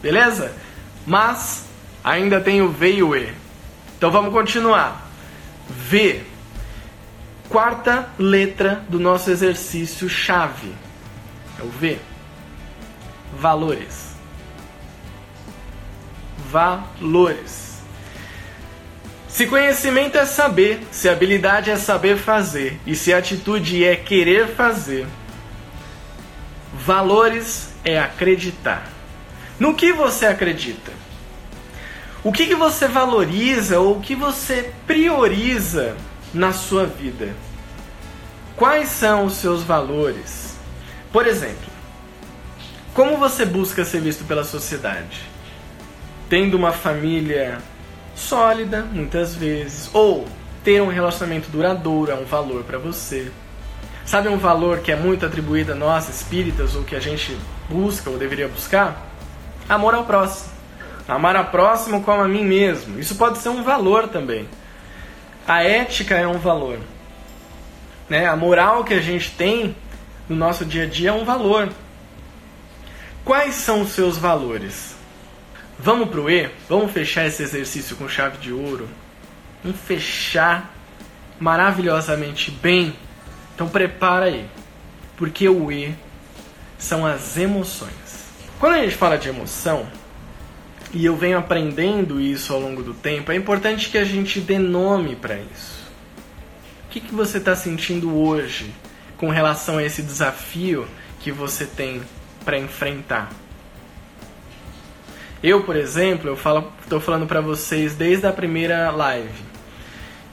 Beleza? 0.00 0.52
Mas 1.06 1.64
ainda 2.02 2.40
tem 2.40 2.62
o 2.62 2.68
V 2.68 2.92
e 2.92 3.02
o 3.02 3.16
E. 3.16 3.32
Então 3.98 4.10
vamos 4.10 4.32
continuar. 4.32 5.10
V. 5.68 6.22
Quarta 7.48 8.08
letra 8.18 8.82
do 8.88 9.00
nosso 9.00 9.30
exercício 9.30 10.08
chave. 10.08 10.72
É 11.58 11.62
o 11.62 11.68
V. 11.68 11.98
Valores. 13.38 14.14
Valores. 16.50 17.66
Se 19.28 19.46
conhecimento 19.46 20.16
é 20.16 20.24
saber, 20.24 20.80
se 20.90 21.08
habilidade 21.08 21.70
é 21.70 21.76
saber 21.76 22.16
fazer 22.16 22.80
e 22.86 22.94
se 22.94 23.12
atitude 23.12 23.84
é 23.84 23.94
querer 23.94 24.48
fazer, 24.48 25.06
valores 26.72 27.68
é 27.84 27.98
acreditar. 27.98 28.88
No 29.60 29.74
que 29.74 29.92
você 29.92 30.26
acredita? 30.26 30.92
O 32.24 32.32
que, 32.32 32.46
que 32.46 32.54
você 32.54 32.88
valoriza 32.88 33.78
ou 33.78 33.98
o 33.98 34.00
que 34.00 34.14
você 34.14 34.72
prioriza 34.86 35.96
na 36.32 36.52
sua 36.52 36.86
vida? 36.86 37.34
Quais 38.56 38.88
são 38.88 39.26
os 39.26 39.34
seus 39.34 39.62
valores? 39.62 40.45
Por 41.16 41.26
exemplo, 41.26 41.72
como 42.92 43.16
você 43.16 43.46
busca 43.46 43.86
ser 43.86 44.02
visto 44.02 44.26
pela 44.26 44.44
sociedade? 44.44 45.22
Tendo 46.28 46.58
uma 46.58 46.72
família 46.72 47.56
sólida, 48.14 48.82
muitas 48.82 49.34
vezes, 49.34 49.88
ou 49.94 50.28
ter 50.62 50.82
um 50.82 50.88
relacionamento 50.88 51.48
duradouro 51.48 52.12
é 52.12 52.14
um 52.14 52.26
valor 52.26 52.64
para 52.64 52.76
você. 52.76 53.32
Sabe 54.04 54.28
um 54.28 54.36
valor 54.36 54.80
que 54.80 54.92
é 54.92 54.94
muito 54.94 55.24
atribuído 55.24 55.72
a 55.72 55.74
nós 55.74 56.06
espíritas 56.06 56.74
ou 56.74 56.84
que 56.84 56.94
a 56.94 57.00
gente 57.00 57.34
busca 57.66 58.10
ou 58.10 58.18
deveria 58.18 58.48
buscar? 58.48 59.08
Amor 59.66 59.94
ao 59.94 60.04
próximo. 60.04 60.52
Amar 61.08 61.34
ao 61.34 61.46
próximo 61.46 62.02
como 62.02 62.20
a 62.20 62.28
mim 62.28 62.44
mesmo. 62.44 63.00
Isso 63.00 63.14
pode 63.14 63.38
ser 63.38 63.48
um 63.48 63.62
valor 63.62 64.08
também. 64.08 64.46
A 65.48 65.62
ética 65.62 66.14
é 66.14 66.28
um 66.28 66.36
valor. 66.36 66.78
Né? 68.06 68.26
A 68.26 68.36
moral 68.36 68.84
que 68.84 68.92
a 68.92 69.00
gente 69.00 69.30
tem 69.30 69.74
no 70.28 70.36
nosso 70.36 70.64
dia 70.64 70.84
a 70.84 70.86
dia 70.86 71.10
é 71.10 71.12
um 71.12 71.24
valor. 71.24 71.72
Quais 73.24 73.54
são 73.54 73.82
os 73.82 73.90
seus 73.90 74.16
valores? 74.16 74.94
Vamos 75.78 76.08
pro 76.08 76.30
E? 76.30 76.50
Vamos 76.68 76.92
fechar 76.92 77.26
esse 77.26 77.42
exercício 77.42 77.96
com 77.96 78.08
chave 78.08 78.38
de 78.38 78.52
ouro? 78.52 78.88
Vamos 79.62 79.80
fechar 79.80 80.74
maravilhosamente 81.38 82.50
bem? 82.50 82.94
Então 83.54 83.68
prepara 83.68 84.26
aí. 84.26 84.46
Porque 85.16 85.48
o 85.48 85.70
E 85.70 85.94
são 86.78 87.04
as 87.04 87.36
emoções. 87.36 88.26
Quando 88.58 88.74
a 88.74 88.82
gente 88.82 88.96
fala 88.96 89.18
de 89.18 89.28
emoção, 89.28 89.86
e 90.92 91.04
eu 91.04 91.16
venho 91.16 91.38
aprendendo 91.38 92.20
isso 92.20 92.52
ao 92.52 92.60
longo 92.60 92.82
do 92.82 92.94
tempo, 92.94 93.32
é 93.32 93.36
importante 93.36 93.90
que 93.90 93.98
a 93.98 94.04
gente 94.04 94.40
dê 94.40 94.58
nome 94.58 95.16
para 95.16 95.36
isso. 95.36 95.86
O 96.86 96.88
que, 96.90 97.00
que 97.00 97.14
você 97.14 97.38
está 97.38 97.54
sentindo 97.54 98.16
hoje 98.16 98.72
com 99.16 99.28
relação 99.30 99.78
a 99.78 99.82
esse 99.82 100.02
desafio 100.02 100.86
que 101.20 101.32
você 101.32 101.64
tem 101.64 102.02
para 102.44 102.58
enfrentar? 102.58 103.30
Eu, 105.42 105.62
por 105.62 105.76
exemplo, 105.76 106.28
eu 106.28 106.36
falo, 106.36 106.72
estou 106.82 107.00
falando 107.00 107.26
para 107.26 107.40
vocês 107.40 107.94
desde 107.94 108.26
a 108.26 108.32
primeira 108.32 108.90
live 108.90 109.44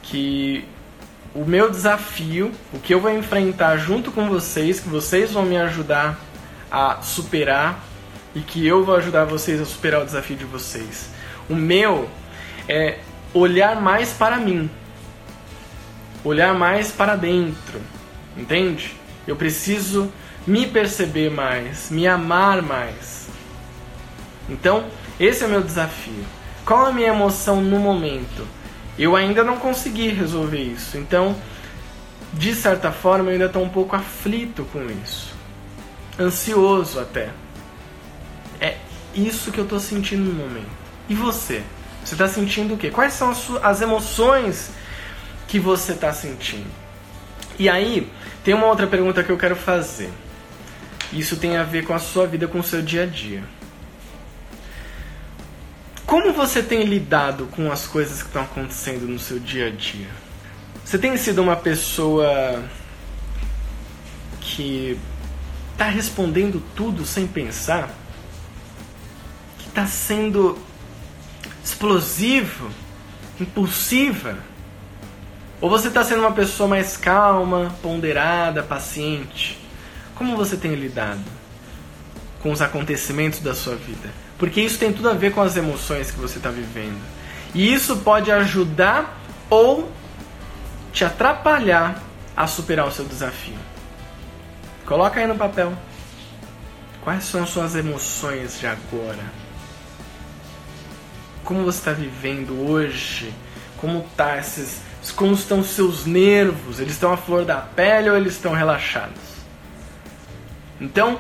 que 0.02 0.66
o 1.34 1.46
meu 1.46 1.70
desafio, 1.70 2.52
o 2.72 2.80
que 2.80 2.94
eu 2.94 3.00
vou 3.00 3.12
enfrentar 3.12 3.78
junto 3.78 4.12
com 4.12 4.28
vocês, 4.28 4.80
que 4.80 4.88
vocês 4.88 5.32
vão 5.32 5.44
me 5.44 5.58
ajudar 5.58 6.20
a 6.72 7.02
superar 7.02 7.80
e 8.36 8.40
que 8.42 8.66
eu 8.66 8.84
vou 8.84 8.96
ajudar 8.96 9.26
vocês 9.26 9.60
a 9.60 9.66
superar 9.66 10.02
o 10.02 10.06
desafio 10.06 10.36
de 10.36 10.46
vocês. 10.46 11.10
O 11.50 11.56
meu 11.56 12.10
é 12.68 13.00
olhar 13.34 13.82
mais 13.82 14.14
para 14.14 14.38
mim, 14.38 14.70
olhar 16.24 16.54
mais 16.54 16.92
para 16.92 17.16
dentro, 17.16 17.82
entende? 18.38 18.96
Eu 19.28 19.36
preciso 19.36 20.12
me 20.46 20.68
perceber 20.68 21.30
mais, 21.30 21.90
me 21.90 22.08
amar 22.08 22.62
mais. 22.62 23.28
Então, 24.50 24.86
esse 25.20 25.44
é 25.44 25.48
o 25.48 25.50
meu 25.50 25.62
desafio. 25.62 26.26
Qual 26.66 26.86
a 26.86 26.92
minha 26.92 27.10
emoção 27.10 27.62
no 27.62 27.80
momento? 27.80 28.46
Eu 28.98 29.16
ainda 29.16 29.44
não 29.44 29.58
consegui 29.58 30.10
resolver 30.10 30.62
isso. 30.62 30.98
Então, 30.98 31.36
de 32.34 32.54
certa 32.54 32.92
forma, 32.92 33.30
eu 33.30 33.34
ainda 33.34 33.46
estou 33.46 33.64
um 33.64 33.70
pouco 33.70 33.96
aflito 33.96 34.66
com 34.72 34.86
isso. 35.04 35.34
Ansioso 36.20 37.00
até. 37.00 37.30
É 38.60 38.78
isso 39.16 39.52
que 39.52 39.60
eu 39.60 39.64
estou 39.64 39.80
sentindo 39.80 40.24
no 40.24 40.34
momento. 40.34 40.72
E 41.10 41.16
você? 41.16 41.64
Você 42.04 42.16
está 42.16 42.28
sentindo 42.28 42.74
o 42.74 42.78
quê? 42.78 42.90
Quais 42.90 43.14
são 43.14 43.30
as, 43.30 43.50
as 43.62 43.82
emoções 43.82 44.72
que 45.48 45.60
você 45.60 45.94
está 45.94 46.12
sentindo? 46.12 46.68
E 47.58 47.70
aí, 47.70 48.12
tem 48.44 48.54
uma 48.54 48.68
outra 48.68 48.86
pergunta 48.86 49.24
que 49.24 49.32
eu 49.32 49.38
quero 49.38 49.56
fazer. 49.56 50.12
Isso 51.12 51.38
tem 51.38 51.58
a 51.58 51.64
ver 51.64 51.86
com 51.86 51.94
a 51.94 52.00
sua 52.00 52.28
vida, 52.28 52.48
com 52.48 52.60
o 52.60 52.64
seu 52.64 52.82
dia 52.82 53.04
a 53.04 53.06
dia. 53.06 53.44
Como 56.06 56.34
você 56.34 56.62
tem 56.62 56.84
lidado 56.84 57.48
com 57.48 57.72
as 57.72 57.88
coisas 57.88 58.22
que 58.22 58.28
estão 58.28 58.44
acontecendo 58.44 59.08
no 59.08 59.18
seu 59.18 59.40
dia 59.40 59.68
a 59.68 59.70
dia? 59.70 60.08
Você 60.84 60.98
tem 60.98 61.16
sido 61.16 61.42
uma 61.42 61.56
pessoa 61.56 62.64
que 64.42 64.98
está 65.72 65.86
respondendo 65.86 66.62
tudo 66.76 67.06
sem 67.06 67.26
pensar? 67.26 67.90
Que 69.60 69.70
está 69.70 69.88
sendo 69.88 70.58
explosivo, 71.64 72.70
impulsiva? 73.40 74.38
Ou 75.64 75.70
você 75.70 75.88
está 75.88 76.04
sendo 76.04 76.20
uma 76.20 76.34
pessoa 76.34 76.68
mais 76.68 76.98
calma, 76.98 77.74
ponderada, 77.82 78.62
paciente? 78.62 79.58
Como 80.14 80.36
você 80.36 80.58
tem 80.58 80.76
lidado 80.76 81.24
com 82.42 82.52
os 82.52 82.62
acontecimentos 82.62 83.40
da 83.40 83.56
sua 83.56 83.78
vida? 83.78 84.10
Porque 84.38 84.60
isso 84.60 84.78
tem 84.78 84.92
tudo 84.92 85.10
a 85.10 85.14
ver 85.14 85.32
com 85.32 85.40
as 85.40 85.56
emoções 85.56 86.12
que 86.12 86.20
você 86.20 86.38
está 86.38 86.50
vivendo. 86.50 87.02
E 87.56 87.74
isso 87.74 87.96
pode 87.96 88.30
ajudar 88.30 89.18
ou 89.50 89.90
te 90.92 91.06
atrapalhar 91.06 92.04
a 92.36 92.46
superar 92.46 92.86
o 92.86 92.92
seu 92.92 93.06
desafio. 93.06 93.56
Coloca 94.86 95.22
aí 95.22 95.28
no 95.28 95.38
papel. 95.38 95.72
Quais 97.06 97.24
são 97.24 97.42
as 97.42 97.50
suas 97.50 97.74
emoções 97.74 98.60
de 98.60 98.68
agora? 98.68 99.32
Como 101.46 101.64
você 101.64 101.78
está 101.78 101.94
vivendo 101.94 102.70
hoje? 102.70 103.34
Como 103.78 104.06
tá 104.18 104.38
esses 104.38 104.82
Como 105.12 105.34
estão 105.34 105.64
seus 105.64 106.06
nervos? 106.06 106.80
Eles 106.80 106.94
estão 106.94 107.12
à 107.12 107.18
flor 107.18 107.46
da 107.46 107.58
pele 107.58 108.10
ou 108.10 108.16
eles 108.16 108.34
estão 108.34 108.54
relaxados? 108.54 109.22
Então, 110.80 111.20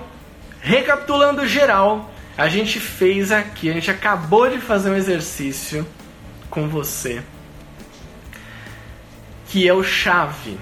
recapitulando 0.61 1.45
geral, 1.45 2.11
a 2.37 2.47
gente 2.47 2.79
fez 2.79 3.31
aqui, 3.31 3.69
a 3.69 3.73
gente 3.73 3.91
acabou 3.91 4.49
de 4.49 4.59
fazer 4.59 4.89
um 4.89 4.95
exercício 4.95 5.85
com 6.49 6.67
você, 6.67 7.21
que 9.47 9.67
é 9.67 9.73
o 9.73 9.83
chave. 9.83 10.57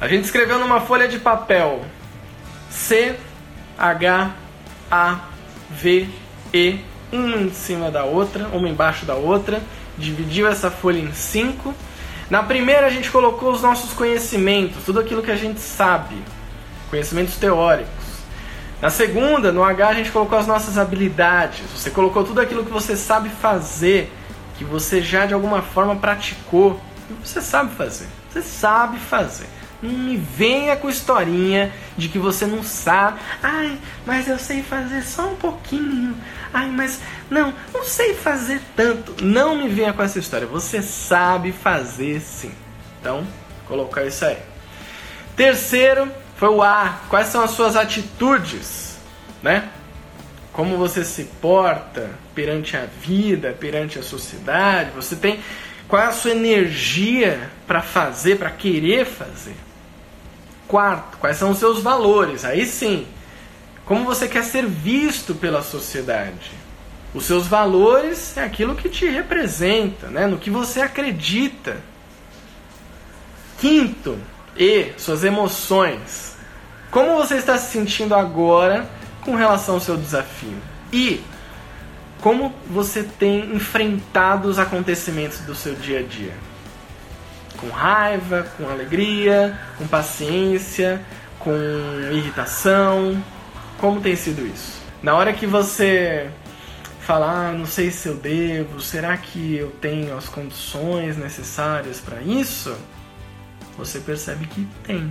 A 0.00 0.08
gente 0.08 0.24
escreveu 0.24 0.58
numa 0.58 0.80
folha 0.80 1.06
de 1.06 1.18
papel 1.18 1.84
C 2.70 3.16
H 3.76 4.34
A 4.90 5.20
V 5.70 6.08
E, 6.52 6.80
uma 7.12 7.36
em 7.36 7.52
cima 7.52 7.90
da 7.90 8.04
outra, 8.04 8.48
uma 8.48 8.68
embaixo 8.68 9.04
da 9.04 9.14
outra, 9.14 9.60
dividiu 9.98 10.48
essa 10.48 10.70
folha 10.70 10.98
em 10.98 11.12
cinco. 11.12 11.74
Na 12.30 12.44
primeira 12.44 12.86
a 12.86 12.90
gente 12.90 13.10
colocou 13.10 13.50
os 13.50 13.60
nossos 13.60 13.92
conhecimentos, 13.92 14.84
tudo 14.84 15.00
aquilo 15.00 15.20
que 15.20 15.32
a 15.32 15.36
gente 15.36 15.58
sabe, 15.58 16.14
conhecimentos 16.88 17.34
teóricos. 17.36 17.90
Na 18.80 18.88
segunda, 18.88 19.50
no 19.50 19.64
H, 19.64 19.88
a 19.88 19.94
gente 19.94 20.12
colocou 20.12 20.38
as 20.38 20.46
nossas 20.46 20.78
habilidades. 20.78 21.60
Você 21.76 21.90
colocou 21.90 22.22
tudo 22.24 22.40
aquilo 22.40 22.64
que 22.64 22.70
você 22.70 22.96
sabe 22.96 23.28
fazer, 23.28 24.10
que 24.56 24.64
você 24.64 25.02
já 25.02 25.26
de 25.26 25.34
alguma 25.34 25.60
forma 25.60 25.96
praticou. 25.96 26.80
Você 27.22 27.42
sabe 27.42 27.74
fazer. 27.74 28.06
Você 28.30 28.40
sabe 28.40 28.98
fazer. 28.98 29.48
Não 29.82 29.90
me 29.90 30.16
venha 30.16 30.76
com 30.76 30.88
historinha 30.88 31.72
de 31.96 32.08
que 32.08 32.18
você 32.18 32.46
não 32.46 32.62
sabe. 32.62 33.18
Ai, 33.42 33.76
mas 34.06 34.28
eu 34.28 34.38
sei 34.38 34.62
fazer 34.62 35.02
só 35.02 35.28
um 35.28 35.36
pouquinho. 35.36 36.14
Ai, 36.52 36.68
mas 36.70 37.00
não, 37.30 37.54
não 37.72 37.84
sei 37.84 38.14
fazer 38.14 38.60
tanto. 38.74 39.24
Não 39.24 39.56
me 39.56 39.68
venha 39.68 39.92
com 39.92 40.02
essa 40.02 40.18
história. 40.18 40.46
Você 40.46 40.82
sabe 40.82 41.52
fazer 41.52 42.20
sim. 42.20 42.52
Então, 43.00 43.26
colocar 43.66 44.04
isso 44.04 44.24
aí. 44.24 44.38
Terceiro, 45.36 46.10
foi 46.36 46.48
o 46.48 46.62
A. 46.62 47.00
Quais 47.08 47.28
são 47.28 47.42
as 47.42 47.52
suas 47.52 47.76
atitudes, 47.76 48.98
né? 49.42 49.68
Como 50.52 50.76
você 50.76 51.04
se 51.04 51.24
porta 51.40 52.10
perante 52.34 52.76
a 52.76 52.86
vida, 52.86 53.56
perante 53.58 53.98
a 53.98 54.02
sociedade? 54.02 54.90
Você 54.90 55.14
tem 55.14 55.40
qual 55.90 56.00
é 56.00 56.06
a 56.06 56.12
sua 56.12 56.30
energia 56.30 57.50
para 57.66 57.82
fazer, 57.82 58.38
para 58.38 58.48
querer 58.48 59.04
fazer? 59.04 59.56
Quarto, 60.68 61.18
quais 61.18 61.36
são 61.36 61.50
os 61.50 61.58
seus 61.58 61.82
valores? 61.82 62.44
Aí 62.44 62.64
sim, 62.64 63.08
como 63.90 64.04
você 64.04 64.28
quer 64.28 64.44
ser 64.44 64.64
visto 64.66 65.34
pela 65.34 65.64
sociedade? 65.64 66.52
Os 67.12 67.24
seus 67.24 67.48
valores 67.48 68.36
é 68.36 68.44
aquilo 68.44 68.76
que 68.76 68.88
te 68.88 69.04
representa, 69.08 70.06
né? 70.06 70.28
no 70.28 70.38
que 70.38 70.48
você 70.48 70.80
acredita. 70.80 71.76
Quinto, 73.58 74.16
e 74.56 74.92
suas 74.96 75.24
emoções. 75.24 76.36
Como 76.92 77.16
você 77.16 77.34
está 77.34 77.58
se 77.58 77.72
sentindo 77.72 78.14
agora 78.14 78.88
com 79.22 79.34
relação 79.34 79.74
ao 79.74 79.80
seu 79.80 79.96
desafio? 79.96 80.58
E 80.92 81.20
como 82.20 82.54
você 82.68 83.02
tem 83.02 83.52
enfrentado 83.56 84.48
os 84.48 84.60
acontecimentos 84.60 85.40
do 85.40 85.54
seu 85.56 85.74
dia 85.74 85.98
a 85.98 86.02
dia? 86.04 86.34
Com 87.56 87.68
raiva, 87.70 88.46
com 88.56 88.70
alegria, 88.70 89.58
com 89.76 89.88
paciência, 89.88 91.04
com 91.40 91.50
irritação? 92.12 93.20
Como 93.80 94.00
tem 94.00 94.14
sido 94.14 94.46
isso? 94.46 94.78
Na 95.02 95.14
hora 95.14 95.32
que 95.32 95.46
você 95.46 96.30
falar, 97.00 97.48
ah, 97.48 97.52
não 97.52 97.64
sei 97.64 97.90
se 97.90 98.08
eu 98.08 98.14
devo, 98.14 98.78
será 98.78 99.16
que 99.16 99.56
eu 99.56 99.70
tenho 99.80 100.14
as 100.16 100.28
condições 100.28 101.16
necessárias 101.16 101.98
para 101.98 102.20
isso? 102.20 102.76
Você 103.78 103.98
percebe 103.98 104.46
que 104.46 104.68
tem 104.84 105.10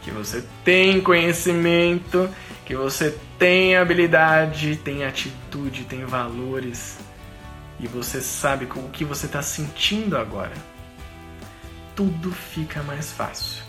que 0.00 0.10
você 0.10 0.44
tem 0.62 1.00
conhecimento, 1.00 2.28
que 2.66 2.76
você 2.76 3.18
tem 3.38 3.74
habilidade, 3.74 4.76
tem 4.76 5.02
atitude, 5.02 5.84
tem 5.84 6.04
valores 6.04 6.98
e 7.80 7.88
você 7.88 8.20
sabe 8.20 8.66
o 8.66 8.88
que 8.90 9.04
você 9.04 9.26
está 9.26 9.42
sentindo 9.42 10.16
agora, 10.16 10.52
tudo 11.96 12.30
fica 12.30 12.82
mais 12.82 13.10
fácil. 13.10 13.64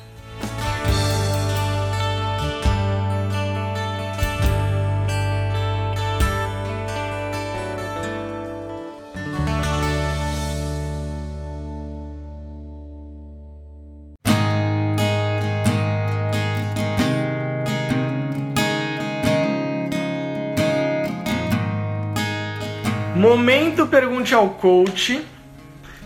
Momento 23.35 23.85
pergunte 23.85 24.33
ao 24.33 24.51
coach. 24.51 25.21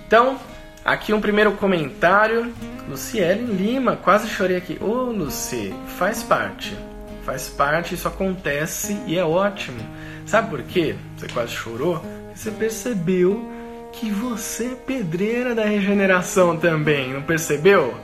Então, 0.07 0.39
aqui 0.83 1.13
um 1.13 1.21
primeiro 1.21 1.51
comentário. 1.51 2.51
Luciele 2.89 3.43
Lima, 3.53 3.95
quase 3.95 4.27
chorei 4.27 4.57
aqui. 4.57 4.79
Ô 4.81 4.85
oh, 4.85 5.11
Luci, 5.11 5.71
faz 5.99 6.23
parte. 6.23 6.75
Faz 7.23 7.47
parte, 7.47 7.93
isso 7.93 8.07
acontece 8.07 8.99
e 9.05 9.15
é 9.15 9.23
ótimo. 9.23 9.77
Sabe 10.25 10.49
por 10.49 10.63
quê? 10.63 10.95
Você 11.15 11.27
quase 11.27 11.51
chorou? 11.51 12.03
Você 12.33 12.49
percebeu 12.49 13.47
que 13.93 14.09
você 14.09 14.71
é 14.71 14.75
pedreira 14.75 15.53
da 15.53 15.65
regeneração 15.65 16.57
também, 16.57 17.13
não 17.13 17.21
percebeu? 17.21 17.95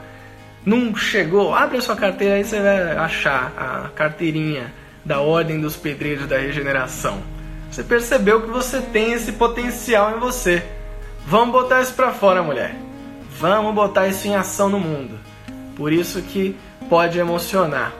Não 0.63 0.95
chegou? 0.95 1.55
Abre 1.55 1.79
a 1.79 1.81
sua 1.81 1.95
carteira 1.95 2.35
aí 2.35 2.43
você 2.43 2.61
vai 2.61 2.95
achar 2.95 3.51
a 3.57 3.89
carteirinha 3.89 4.71
da 5.03 5.19
Ordem 5.19 5.59
dos 5.59 5.75
Pedreiros 5.75 6.27
da 6.27 6.37
Regeneração. 6.37 7.34
Você 7.75 7.83
percebeu 7.83 8.41
que 8.41 8.49
você 8.49 8.79
tem 8.79 9.11
esse 9.11 9.33
potencial 9.33 10.15
em 10.15 10.19
você. 10.21 10.63
Vamos 11.27 11.51
botar 11.51 11.81
isso 11.81 11.93
para 11.93 12.13
fora, 12.13 12.41
mulher. 12.41 12.73
Vamos 13.37 13.75
botar 13.75 14.07
isso 14.07 14.25
em 14.29 14.33
ação 14.33 14.69
no 14.69 14.79
mundo. 14.79 15.19
Por 15.75 15.91
isso 15.91 16.21
que 16.21 16.55
pode 16.89 17.19
emocionar. 17.19 17.91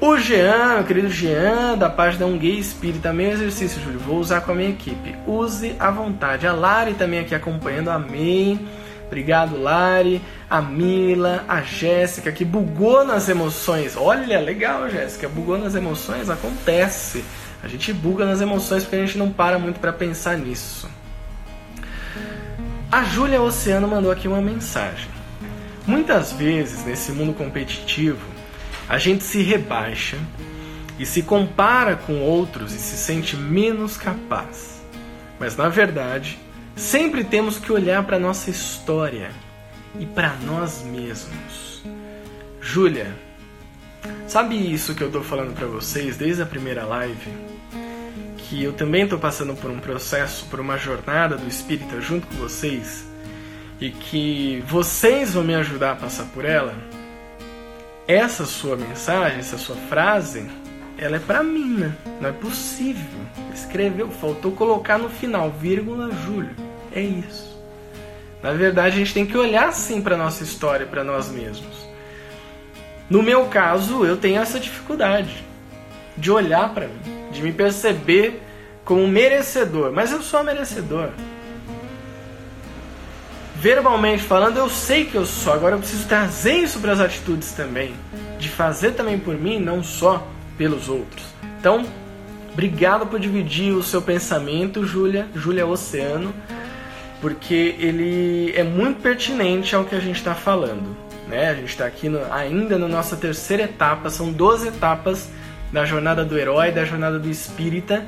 O 0.00 0.16
Jean, 0.16 0.74
meu 0.74 0.84
querido 0.84 1.08
Jean, 1.08 1.76
da 1.76 1.90
página 1.90 2.24
Um 2.24 2.38
Gay 2.38 2.56
Espírita, 2.56 3.08
também 3.08 3.30
exercício, 3.30 3.82
Júlio. 3.82 3.98
Vou 3.98 4.20
usar 4.20 4.42
com 4.42 4.52
a 4.52 4.54
minha 4.54 4.70
equipe. 4.70 5.16
Use 5.26 5.74
à 5.80 5.90
vontade. 5.90 6.46
A 6.46 6.52
Lari 6.52 6.94
também 6.94 7.18
aqui 7.18 7.34
acompanhando. 7.34 7.88
Amém. 7.88 8.60
Obrigado, 9.08 9.60
Lari. 9.60 10.22
A 10.48 10.62
Mila, 10.62 11.44
a 11.48 11.62
Jéssica, 11.62 12.30
que 12.30 12.44
bugou 12.44 13.04
nas 13.04 13.28
emoções. 13.28 13.96
Olha, 13.96 14.38
legal, 14.38 14.88
Jéssica. 14.88 15.28
Bugou 15.28 15.58
nas 15.58 15.74
emoções? 15.74 16.30
Acontece. 16.30 17.24
A 17.62 17.68
gente 17.68 17.92
buga 17.92 18.26
nas 18.26 18.40
emoções 18.40 18.82
porque 18.82 18.96
a 18.96 19.06
gente 19.06 19.16
não 19.16 19.32
para 19.32 19.58
muito 19.58 19.78
para 19.78 19.92
pensar 19.92 20.36
nisso. 20.36 20.90
A 22.90 23.04
Júlia 23.04 23.40
Oceano 23.40 23.88
mandou 23.88 24.10
aqui 24.10 24.28
uma 24.28 24.40
mensagem. 24.40 25.08
Muitas 25.86 26.32
vezes 26.32 26.84
nesse 26.84 27.12
mundo 27.12 27.32
competitivo, 27.32 28.26
a 28.88 28.98
gente 28.98 29.24
se 29.24 29.42
rebaixa 29.42 30.18
e 30.98 31.06
se 31.06 31.22
compara 31.22 31.96
com 31.96 32.20
outros 32.20 32.74
e 32.74 32.78
se 32.78 32.96
sente 32.96 33.36
menos 33.36 33.96
capaz. 33.96 34.82
Mas 35.40 35.56
na 35.56 35.68
verdade, 35.68 36.38
sempre 36.76 37.24
temos 37.24 37.58
que 37.58 37.72
olhar 37.72 38.04
para 38.04 38.18
nossa 38.18 38.50
história 38.50 39.30
e 39.98 40.06
para 40.06 40.34
nós 40.44 40.82
mesmos. 40.82 41.82
Júlia, 42.60 43.12
sabe 44.26 44.56
isso 44.72 44.94
que 44.94 45.02
eu 45.02 45.08
estou 45.08 45.22
falando 45.22 45.54
para 45.54 45.66
vocês 45.66 46.16
desde 46.16 46.42
a 46.42 46.46
primeira 46.46 46.84
live? 46.84 47.51
Que 48.52 48.62
eu 48.62 48.74
também 48.74 49.04
estou 49.04 49.18
passando 49.18 49.54
por 49.54 49.70
um 49.70 49.80
processo, 49.80 50.44
por 50.50 50.60
uma 50.60 50.76
jornada 50.76 51.38
do 51.38 51.48
espírita 51.48 52.02
junto 52.02 52.26
com 52.26 52.34
vocês 52.34 53.02
e 53.80 53.88
que 53.88 54.62
vocês 54.68 55.32
vão 55.32 55.42
me 55.42 55.54
ajudar 55.54 55.92
a 55.92 55.96
passar 55.96 56.26
por 56.34 56.44
ela, 56.44 56.74
essa 58.06 58.44
sua 58.44 58.76
mensagem, 58.76 59.38
essa 59.38 59.56
sua 59.56 59.74
frase, 59.88 60.50
ela 60.98 61.16
é 61.16 61.18
para 61.18 61.42
mim, 61.42 61.78
né? 61.78 61.96
Não 62.20 62.28
é 62.28 62.32
possível. 62.32 63.20
Escreveu, 63.54 64.10
faltou 64.10 64.52
colocar 64.52 64.98
no 64.98 65.08
final, 65.08 65.50
vírgula, 65.50 66.10
Júlio. 66.26 66.54
É 66.94 67.00
isso. 67.00 67.58
Na 68.42 68.52
verdade, 68.52 68.96
a 68.96 68.98
gente 68.98 69.14
tem 69.14 69.24
que 69.24 69.36
olhar 69.36 69.68
assim 69.68 70.02
para 70.02 70.14
nossa 70.14 70.44
história, 70.44 70.84
para 70.84 71.02
nós 71.02 71.30
mesmos. 71.30 71.88
No 73.08 73.22
meu 73.22 73.46
caso, 73.46 74.04
eu 74.04 74.18
tenho 74.18 74.42
essa 74.42 74.60
dificuldade 74.60 75.42
de 76.18 76.30
olhar 76.30 76.68
para 76.74 76.86
mim 76.86 77.21
de 77.32 77.42
me 77.42 77.52
perceber 77.52 78.42
como 78.84 79.06
merecedor, 79.08 79.92
mas 79.92 80.12
eu 80.12 80.22
sou 80.22 80.44
merecedor. 80.44 81.10
Verbalmente 83.56 84.24
falando, 84.24 84.58
eu 84.58 84.68
sei 84.68 85.04
que 85.04 85.14
eu 85.14 85.24
sou, 85.24 85.52
agora 85.52 85.76
eu 85.76 85.78
preciso 85.78 86.06
trazer 86.08 86.54
isso 86.54 86.80
para 86.80 86.92
as 86.92 87.00
atitudes 87.00 87.52
também, 87.52 87.94
de 88.38 88.48
fazer 88.48 88.92
também 88.92 89.18
por 89.18 89.36
mim, 89.36 89.60
não 89.60 89.84
só 89.84 90.26
pelos 90.58 90.88
outros. 90.88 91.24
Então, 91.60 91.86
obrigado 92.52 93.06
por 93.06 93.20
dividir 93.20 93.72
o 93.72 93.82
seu 93.82 94.02
pensamento, 94.02 94.84
Júlia, 94.84 95.28
Júlia 95.34 95.66
Oceano. 95.66 96.34
porque 97.20 97.76
ele 97.78 98.52
é 98.56 98.64
muito 98.64 99.00
pertinente 99.00 99.76
ao 99.76 99.84
que 99.84 99.94
a 99.94 100.00
gente 100.00 100.16
está 100.16 100.34
falando. 100.34 100.96
Né? 101.28 101.50
A 101.50 101.54
gente 101.54 101.68
está 101.68 101.86
aqui 101.86 102.08
no, 102.08 102.20
ainda 102.32 102.76
na 102.76 102.88
nossa 102.88 103.16
terceira 103.16 103.62
etapa, 103.62 104.10
são 104.10 104.32
12 104.32 104.66
etapas 104.66 105.30
da 105.72 105.84
jornada 105.84 106.24
do 106.24 106.38
herói, 106.38 106.70
da 106.70 106.84
jornada 106.84 107.18
do 107.18 107.30
espírita. 107.30 108.06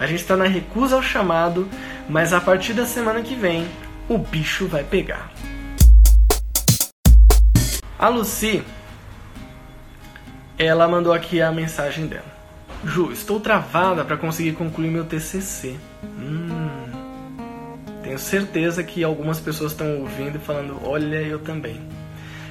A 0.00 0.06
gente 0.06 0.20
está 0.20 0.36
na 0.36 0.46
recusa 0.46 0.96
ao 0.96 1.02
chamado, 1.02 1.68
mas 2.08 2.32
a 2.32 2.40
partir 2.40 2.72
da 2.72 2.86
semana 2.86 3.20
que 3.20 3.34
vem 3.34 3.68
o 4.08 4.18
bicho 4.18 4.66
vai 4.66 4.82
pegar. 4.82 5.30
A 7.98 8.08
Lucy, 8.08 8.64
ela 10.58 10.88
mandou 10.88 11.12
aqui 11.12 11.40
a 11.40 11.52
mensagem 11.52 12.06
dela. 12.06 12.32
Ju, 12.84 13.12
estou 13.12 13.38
travada 13.38 14.04
para 14.04 14.16
conseguir 14.16 14.52
concluir 14.52 14.90
meu 14.90 15.04
TCC. 15.04 15.76
Hum, 16.02 16.90
tenho 18.02 18.18
certeza 18.18 18.82
que 18.82 19.04
algumas 19.04 19.38
pessoas 19.38 19.70
estão 19.70 20.00
ouvindo 20.00 20.36
e 20.36 20.40
falando: 20.40 20.80
Olha, 20.82 21.22
eu 21.22 21.38
também. 21.38 21.80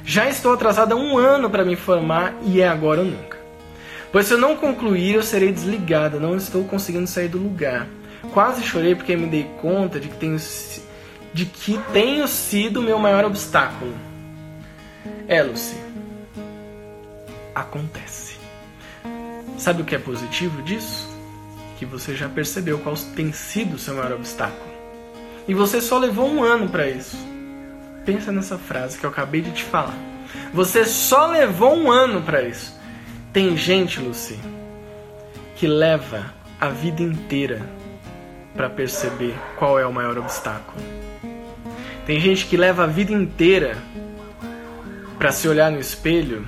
Já 0.05 0.29
estou 0.29 0.53
atrasada 0.53 0.95
um 0.95 1.17
ano 1.17 1.49
para 1.49 1.65
me 1.65 1.75
formar 1.75 2.33
e 2.43 2.61
é 2.61 2.67
agora 2.67 3.01
ou 3.01 3.05
nunca. 3.05 3.40
Pois 4.11 4.27
se 4.27 4.33
eu 4.33 4.37
não 4.37 4.57
concluir, 4.57 5.15
eu 5.15 5.23
serei 5.23 5.51
desligada, 5.51 6.19
não 6.19 6.35
estou 6.35 6.65
conseguindo 6.65 7.07
sair 7.07 7.29
do 7.29 7.37
lugar. 7.37 7.87
Quase 8.33 8.63
chorei 8.63 8.93
porque 8.93 9.15
me 9.15 9.27
dei 9.27 9.49
conta 9.61 9.99
de 9.99 10.09
que 10.09 10.17
tenho, 10.17 10.37
de 11.33 11.45
que 11.45 11.79
tenho 11.93 12.27
sido 12.27 12.81
o 12.81 12.83
meu 12.83 12.99
maior 12.99 13.23
obstáculo. 13.23 13.93
É, 15.27 15.41
Lucy. 15.41 15.77
Acontece. 17.55 18.37
Sabe 19.57 19.81
o 19.81 19.85
que 19.85 19.95
é 19.95 19.99
positivo 19.99 20.61
disso? 20.61 21.07
Que 21.79 21.85
você 21.85 22.15
já 22.15 22.27
percebeu 22.27 22.79
qual 22.79 22.95
tem 23.15 23.31
sido 23.31 23.75
o 23.75 23.79
seu 23.79 23.95
maior 23.95 24.13
obstáculo. 24.13 24.71
E 25.47 25.53
você 25.53 25.79
só 25.79 25.97
levou 25.97 26.29
um 26.29 26.43
ano 26.43 26.67
para 26.67 26.89
isso. 26.89 27.17
Pensa 28.05 28.31
nessa 28.31 28.57
frase 28.57 28.97
que 28.97 29.05
eu 29.05 29.09
acabei 29.09 29.41
de 29.41 29.51
te 29.51 29.63
falar. 29.63 29.97
Você 30.53 30.85
só 30.85 31.27
levou 31.27 31.75
um 31.75 31.89
ano 31.89 32.21
para 32.21 32.41
isso. 32.41 32.80
Tem 33.33 33.55
gente, 33.55 33.97
Lucy, 34.01 34.37
que 35.55 35.65
leva 35.65 36.33
a 36.59 36.67
vida 36.67 37.01
inteira 37.01 37.65
para 38.53 38.69
perceber 38.69 39.33
qual 39.57 39.79
é 39.79 39.85
o 39.85 39.93
maior 39.93 40.17
obstáculo. 40.17 40.77
Tem 42.05 42.19
gente 42.19 42.45
que 42.45 42.57
leva 42.57 42.83
a 42.83 42.87
vida 42.87 43.13
inteira 43.13 43.77
para 45.17 45.31
se 45.31 45.47
olhar 45.47 45.71
no 45.71 45.79
espelho 45.79 46.45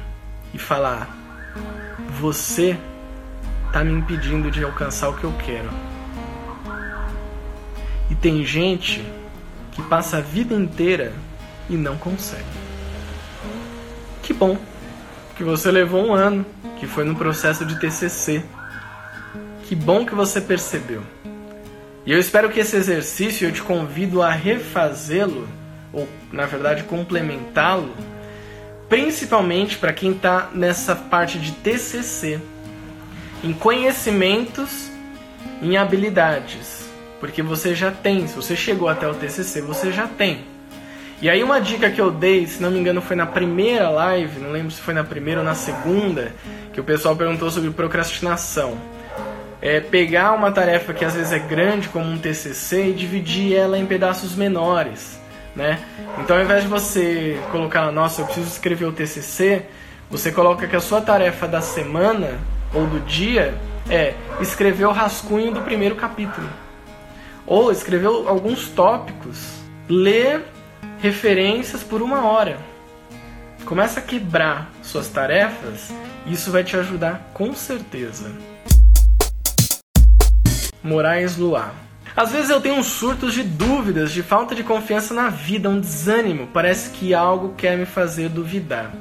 e 0.53 0.57
falar: 0.57 1.07
Você 2.19 2.77
tá 3.71 3.81
me 3.81 3.93
impedindo 3.93 4.51
de 4.51 4.61
alcançar 4.61 5.07
o 5.07 5.17
que 5.17 5.23
eu 5.23 5.33
quero. 5.45 5.69
E 8.11 8.15
tem 8.15 8.43
gente 8.43 9.01
que 9.71 9.81
passa 9.83 10.17
a 10.17 10.21
vida 10.21 10.53
inteira 10.53 11.13
e 11.69 11.77
não 11.77 11.97
consegue. 11.97 12.43
Que 14.21 14.33
bom 14.33 14.57
que 15.35 15.43
você 15.43 15.71
levou 15.71 16.05
um 16.05 16.13
ano, 16.13 16.45
que 16.79 16.87
foi 16.87 17.03
no 17.03 17.15
processo 17.15 17.65
de 17.65 17.79
TCC. 17.79 18.43
Que 19.63 19.75
bom 19.75 20.05
que 20.05 20.13
você 20.13 20.39
percebeu. 20.41 21.01
E 22.05 22.11
eu 22.11 22.19
espero 22.19 22.49
que 22.49 22.59
esse 22.59 22.75
exercício 22.75 23.47
eu 23.47 23.51
te 23.51 23.61
convido 23.61 24.21
a 24.21 24.31
refazê-lo, 24.31 25.47
ou 25.91 26.07
na 26.31 26.45
verdade 26.45 26.83
complementá-lo, 26.83 27.93
principalmente 28.89 29.77
para 29.77 29.93
quem 29.93 30.11
está 30.11 30.49
nessa 30.53 30.95
parte 30.95 31.39
de 31.39 31.51
TCC, 31.51 32.39
em 33.43 33.53
conhecimentos, 33.53 34.91
em 35.61 35.77
habilidades 35.77 36.83
porque 37.23 37.41
você 37.41 37.73
já 37.73 37.89
tem, 37.89 38.27
se 38.27 38.35
você 38.35 38.53
chegou 38.53 38.89
até 38.89 39.07
o 39.07 39.13
TCC, 39.13 39.61
você 39.61 39.93
já 39.93 40.05
tem. 40.09 40.43
E 41.23 41.29
aí 41.29 41.41
uma 41.41 41.61
dica 41.61 41.89
que 41.89 42.01
eu 42.01 42.11
dei, 42.11 42.45
se 42.45 42.61
não 42.61 42.69
me 42.69 42.77
engano 42.77 43.01
foi 43.01 43.15
na 43.15 43.25
primeira 43.25 43.89
live, 43.89 44.41
não 44.41 44.51
lembro 44.51 44.71
se 44.71 44.81
foi 44.81 44.93
na 44.93 45.05
primeira 45.05 45.39
ou 45.39 45.45
na 45.45 45.55
segunda, 45.55 46.33
que 46.73 46.81
o 46.81 46.83
pessoal 46.83 47.15
perguntou 47.15 47.49
sobre 47.49 47.69
procrastinação. 47.69 48.77
É 49.61 49.79
pegar 49.79 50.33
uma 50.33 50.51
tarefa 50.51 50.93
que 50.93 51.05
às 51.05 51.15
vezes 51.15 51.31
é 51.31 51.39
grande 51.39 51.87
como 51.87 52.03
um 52.03 52.17
TCC 52.17 52.89
e 52.89 52.91
dividir 52.91 53.55
ela 53.55 53.79
em 53.79 53.85
pedaços 53.85 54.35
menores, 54.35 55.17
né? 55.55 55.79
Então 56.19 56.35
ao 56.35 56.43
invés 56.43 56.63
de 56.63 56.67
você 56.67 57.39
colocar, 57.53 57.89
nossa, 57.89 58.19
eu 58.19 58.25
preciso 58.25 58.49
escrever 58.49 58.83
o 58.83 58.91
TCC, 58.91 59.63
você 60.11 60.29
coloca 60.29 60.67
que 60.67 60.75
a 60.75 60.81
sua 60.81 60.99
tarefa 60.99 61.47
da 61.47 61.61
semana 61.61 62.37
ou 62.73 62.85
do 62.85 62.99
dia 62.99 63.53
é 63.89 64.13
escrever 64.41 64.87
o 64.87 64.91
rascunho 64.91 65.53
do 65.53 65.61
primeiro 65.61 65.95
capítulo 65.95 66.49
ou 67.47 67.71
escreveu 67.71 68.27
alguns 68.27 68.67
tópicos, 68.67 69.53
lê 69.87 70.41
referências 71.03 71.83
por 71.83 72.01
uma 72.01 72.25
hora. 72.25 72.57
Começa 73.65 73.99
a 73.99 74.03
quebrar 74.03 74.71
suas 74.81 75.09
tarefas 75.09 75.91
isso 76.25 76.49
vai 76.49 76.63
te 76.63 76.77
ajudar 76.77 77.29
com 77.33 77.53
certeza. 77.53 78.31
Moraes 80.81 81.35
Luar. 81.35 81.73
Às 82.15 82.31
vezes 82.31 82.49
eu 82.49 82.61
tenho 82.61 82.75
uns 82.75 82.85
surtos 82.85 83.33
de 83.33 83.43
dúvidas, 83.43 84.13
de 84.13 84.23
falta 84.23 84.55
de 84.55 84.63
confiança 84.63 85.13
na 85.13 85.27
vida, 85.27 85.67
um 85.67 85.81
desânimo. 85.81 86.47
Parece 86.47 86.91
que 86.91 87.13
algo 87.13 87.53
quer 87.57 87.77
me 87.77 87.85
fazer 87.85 88.29
duvidar. 88.29 88.93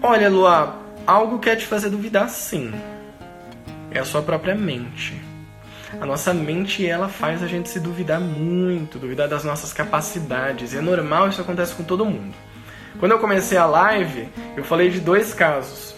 Olha, 0.00 0.30
Luar, 0.30 0.78
algo 1.06 1.38
quer 1.38 1.56
te 1.56 1.66
fazer 1.66 1.90
duvidar 1.90 2.30
sim. 2.30 2.72
É 3.90 3.98
a 3.98 4.04
sua 4.06 4.22
própria 4.22 4.54
mente 4.54 5.19
a 5.98 6.06
nossa 6.06 6.32
mente 6.32 6.86
ela 6.86 7.08
faz 7.08 7.42
a 7.42 7.46
gente 7.46 7.68
se 7.68 7.80
duvidar 7.80 8.20
muito, 8.20 8.98
duvidar 8.98 9.28
das 9.28 9.44
nossas 9.44 9.72
capacidades. 9.72 10.72
E 10.72 10.78
é 10.78 10.80
normal, 10.80 11.28
isso 11.28 11.40
acontece 11.40 11.74
com 11.74 11.82
todo 11.82 12.04
mundo. 12.04 12.34
Quando 12.98 13.12
eu 13.12 13.18
comecei 13.18 13.56
a 13.56 13.66
live, 13.66 14.28
eu 14.56 14.62
falei 14.62 14.90
de 14.90 15.00
dois 15.00 15.32
casos. 15.32 15.94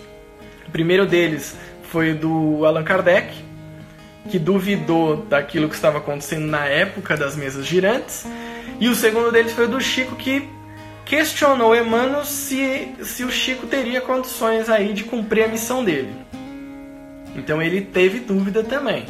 O 0.67 0.71
primeiro 0.71 1.07
deles 1.07 1.57
foi 1.83 2.15
do 2.15 2.65
Allan 2.65 2.85
Kardec, 2.85 3.35
que 4.31 4.39
duvidou 4.39 5.17
daquilo 5.17 5.69
que 5.69 5.75
estava 5.75 5.99
acontecendo 5.99 6.47
na 6.47 6.65
época 6.65 7.17
das 7.17 7.37
mesas 7.37 7.67
girantes. 7.67 8.25
E 8.81 8.89
o 8.89 8.95
segundo 8.95 9.31
deles 9.31 9.53
foi 9.53 9.67
do 9.67 9.81
Chico, 9.81 10.17
que 10.17 10.49
questionou 11.05 11.77
Emmanuel 11.77 12.25
se, 12.25 12.95
se 13.03 13.25
o 13.25 13.31
Chico 13.31 13.67
teria 13.67 14.01
condições 14.01 14.71
aí 14.71 14.93
de 14.93 15.05
cumprir 15.05 15.45
a 15.45 15.49
missão 15.49 15.85
dele. 15.85 16.15
Então 17.35 17.61
ele 17.61 17.81
teve 17.81 18.21
dúvida 18.21 18.63
também. 18.63 19.07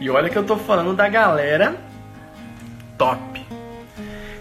E 0.00 0.10
olha 0.10 0.28
que 0.28 0.36
eu 0.36 0.44
tô 0.44 0.56
falando 0.56 0.94
da 0.94 1.08
galera 1.08 1.76
top. 2.98 3.46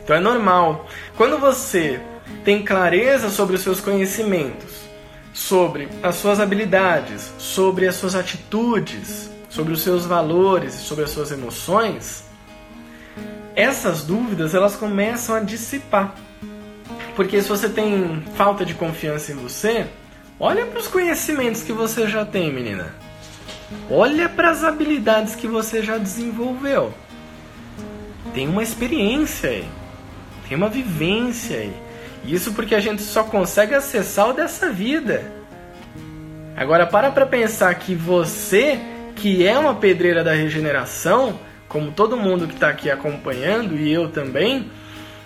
Então 0.03 0.15
é 0.15 0.19
normal. 0.19 0.87
Quando 1.17 1.37
você 1.37 1.99
tem 2.43 2.63
clareza 2.63 3.29
sobre 3.29 3.55
os 3.55 3.61
seus 3.61 3.79
conhecimentos, 3.79 4.85
sobre 5.33 5.89
as 6.03 6.15
suas 6.15 6.39
habilidades, 6.39 7.33
sobre 7.37 7.87
as 7.87 7.95
suas 7.95 8.15
atitudes, 8.15 9.29
sobre 9.49 9.73
os 9.73 9.81
seus 9.81 10.05
valores, 10.05 10.73
sobre 10.73 11.03
as 11.03 11.09
suas 11.09 11.31
emoções, 11.31 12.25
essas 13.55 14.03
dúvidas 14.03 14.53
elas 14.53 14.75
começam 14.75 15.35
a 15.35 15.39
dissipar. 15.39 16.13
Porque 17.15 17.41
se 17.41 17.47
você 17.47 17.69
tem 17.69 18.21
falta 18.35 18.65
de 18.65 18.73
confiança 18.73 19.31
em 19.31 19.35
você, 19.35 19.87
olha 20.39 20.65
para 20.65 20.79
os 20.79 20.87
conhecimentos 20.87 21.63
que 21.63 21.71
você 21.71 22.07
já 22.07 22.25
tem, 22.25 22.51
menina. 22.51 22.93
Olha 23.89 24.29
para 24.29 24.51
as 24.51 24.63
habilidades 24.63 25.35
que 25.35 25.47
você 25.47 25.81
já 25.81 25.97
desenvolveu. 25.97 26.93
Tem 28.33 28.47
uma 28.47 28.63
experiência 28.63 29.49
aí. 29.49 29.65
Tem 30.47 30.57
uma 30.57 30.69
vivência 30.69 31.57
aí. 31.57 31.73
Isso 32.25 32.53
porque 32.53 32.75
a 32.75 32.79
gente 32.79 33.01
só 33.01 33.23
consegue 33.23 33.73
acessar 33.73 34.29
o 34.29 34.33
dessa 34.33 34.71
vida. 34.71 35.31
Agora 36.55 36.87
para 36.87 37.11
para 37.11 37.25
pensar 37.25 37.73
que 37.75 37.93
você, 37.93 38.79
que 39.15 39.45
é 39.45 39.57
uma 39.57 39.75
pedreira 39.75 40.23
da 40.23 40.33
regeneração, 40.33 41.39
como 41.67 41.91
todo 41.91 42.17
mundo 42.17 42.47
que 42.47 42.53
está 42.53 42.69
aqui 42.69 42.89
acompanhando 42.89 43.75
e 43.75 43.91
eu 43.91 44.09
também, 44.09 44.71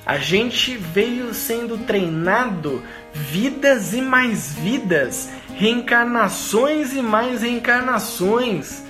a 0.05 0.17
gente 0.17 0.75
veio 0.75 1.33
sendo 1.33 1.77
treinado 1.77 2.81
vidas 3.13 3.93
e 3.93 4.01
mais 4.01 4.53
vidas, 4.53 5.29
reencarnações 5.55 6.93
e 6.93 7.01
mais 7.01 7.41
reencarnações 7.41 8.83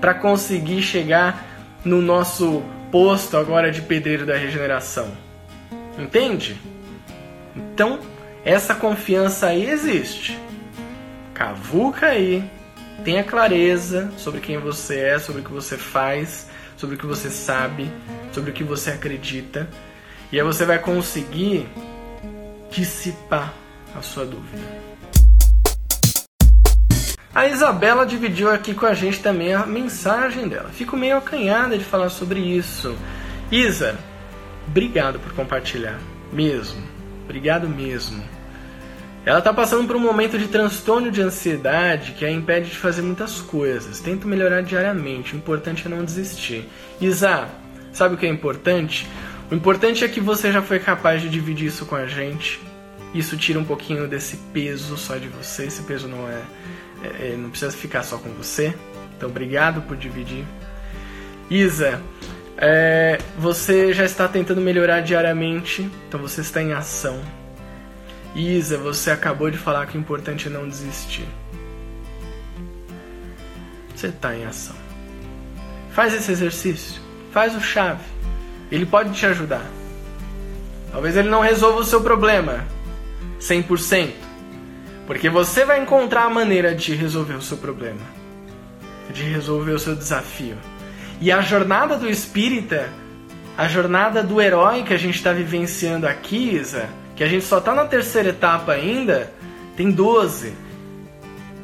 para 0.00 0.14
conseguir 0.14 0.82
chegar 0.82 1.44
no 1.84 2.00
nosso 2.00 2.62
posto 2.90 3.36
agora 3.36 3.70
de 3.70 3.82
pedreiro 3.82 4.24
da 4.24 4.36
regeneração. 4.36 5.12
Entende? 5.98 6.60
Então, 7.54 8.00
essa 8.44 8.74
confiança 8.74 9.48
aí 9.48 9.68
existe. 9.68 10.38
Cavuca 11.32 12.06
aí, 12.06 12.44
tenha 13.04 13.24
clareza 13.24 14.12
sobre 14.16 14.40
quem 14.40 14.58
você 14.58 15.00
é, 15.00 15.18
sobre 15.18 15.40
o 15.40 15.44
que 15.44 15.52
você 15.52 15.76
faz, 15.76 16.48
sobre 16.76 16.96
o 16.96 16.98
que 16.98 17.06
você 17.06 17.30
sabe, 17.30 17.90
sobre 18.32 18.50
o 18.50 18.54
que 18.54 18.64
você 18.64 18.90
acredita 18.90 19.68
e 20.34 20.40
aí 20.40 20.44
você 20.44 20.64
vai 20.64 20.80
conseguir 20.80 21.68
dissipar 22.68 23.54
a 23.96 24.02
sua 24.02 24.26
dúvida. 24.26 24.93
A 27.34 27.48
Isabela 27.48 28.06
dividiu 28.06 28.48
aqui 28.48 28.72
com 28.72 28.86
a 28.86 28.94
gente 28.94 29.18
também 29.20 29.52
a 29.52 29.66
mensagem 29.66 30.46
dela. 30.46 30.70
Fico 30.70 30.96
meio 30.96 31.16
acanhada 31.16 31.76
de 31.76 31.84
falar 31.84 32.08
sobre 32.08 32.38
isso. 32.38 32.96
Isa, 33.50 33.98
obrigado 34.68 35.18
por 35.18 35.32
compartilhar. 35.32 35.98
Mesmo. 36.32 36.80
Obrigado 37.24 37.68
mesmo. 37.68 38.22
Ela 39.26 39.38
está 39.38 39.52
passando 39.52 39.84
por 39.84 39.96
um 39.96 40.00
momento 40.00 40.38
de 40.38 40.46
transtorno 40.46 41.10
de 41.10 41.22
ansiedade 41.22 42.12
que 42.12 42.24
a 42.24 42.30
impede 42.30 42.70
de 42.70 42.76
fazer 42.76 43.02
muitas 43.02 43.40
coisas. 43.40 43.98
Tento 43.98 44.28
melhorar 44.28 44.62
diariamente. 44.62 45.34
O 45.34 45.36
importante 45.36 45.86
é 45.86 45.90
não 45.90 46.04
desistir. 46.04 46.68
Isa, 47.00 47.48
sabe 47.92 48.14
o 48.14 48.18
que 48.18 48.26
é 48.26 48.28
importante? 48.28 49.08
O 49.50 49.54
importante 49.56 50.04
é 50.04 50.08
que 50.08 50.20
você 50.20 50.52
já 50.52 50.62
foi 50.62 50.78
capaz 50.78 51.20
de 51.20 51.28
dividir 51.28 51.66
isso 51.66 51.84
com 51.84 51.96
a 51.96 52.06
gente. 52.06 52.60
Isso 53.12 53.36
tira 53.36 53.58
um 53.58 53.64
pouquinho 53.64 54.06
desse 54.06 54.36
peso 54.52 54.96
só 54.96 55.16
de 55.16 55.26
você. 55.26 55.64
Esse 55.66 55.82
peso 55.82 56.06
não 56.06 56.28
é, 56.28 56.42
é, 57.04 57.32
é 57.32 57.36
não 57.36 57.50
precisa 57.50 57.70
ficar 57.70 58.02
só 58.02 58.18
com 58.18 58.30
você. 58.30 58.74
Então, 59.16 59.28
obrigado 59.28 59.82
por 59.82 59.96
dividir. 59.96 60.44
Isa, 61.50 62.00
é, 62.56 63.18
você 63.38 63.92
já 63.92 64.04
está 64.04 64.26
tentando 64.28 64.60
melhorar 64.60 65.00
diariamente, 65.00 65.88
então 66.08 66.20
você 66.20 66.40
está 66.40 66.62
em 66.62 66.72
ação. 66.72 67.20
Isa, 68.34 68.78
você 68.78 69.10
acabou 69.10 69.50
de 69.50 69.58
falar 69.58 69.86
que 69.86 69.96
o 69.96 70.00
importante 70.00 70.48
é 70.48 70.50
não 70.50 70.68
desistir. 70.68 71.26
Você 73.94 74.08
está 74.08 74.34
em 74.34 74.44
ação. 74.44 74.74
Faz 75.92 76.12
esse 76.12 76.32
exercício. 76.32 77.00
Faz 77.32 77.54
o 77.54 77.60
chave. 77.60 78.02
Ele 78.70 78.84
pode 78.84 79.12
te 79.12 79.24
ajudar. 79.26 79.64
Talvez 80.90 81.16
ele 81.16 81.28
não 81.28 81.40
resolva 81.40 81.80
o 81.80 81.84
seu 81.84 82.00
problema 82.00 82.64
100%. 83.40 84.23
Porque 85.06 85.28
você 85.28 85.64
vai 85.64 85.80
encontrar 85.80 86.24
a 86.24 86.30
maneira 86.30 86.74
de 86.74 86.94
resolver 86.94 87.34
o 87.34 87.42
seu 87.42 87.56
problema. 87.56 88.00
De 89.12 89.22
resolver 89.22 89.72
o 89.72 89.78
seu 89.78 89.94
desafio. 89.94 90.56
E 91.20 91.30
a 91.30 91.40
jornada 91.40 91.96
do 91.96 92.08
espírita, 92.08 92.88
a 93.56 93.68
jornada 93.68 94.22
do 94.22 94.40
herói 94.40 94.82
que 94.82 94.94
a 94.94 94.98
gente 94.98 95.16
está 95.16 95.32
vivenciando 95.32 96.06
aqui, 96.06 96.54
Isa, 96.56 96.88
que 97.14 97.22
a 97.22 97.28
gente 97.28 97.44
só 97.44 97.58
está 97.58 97.74
na 97.74 97.84
terceira 97.84 98.30
etapa 98.30 98.72
ainda, 98.72 99.32
tem 99.76 99.90
12. 99.90 100.54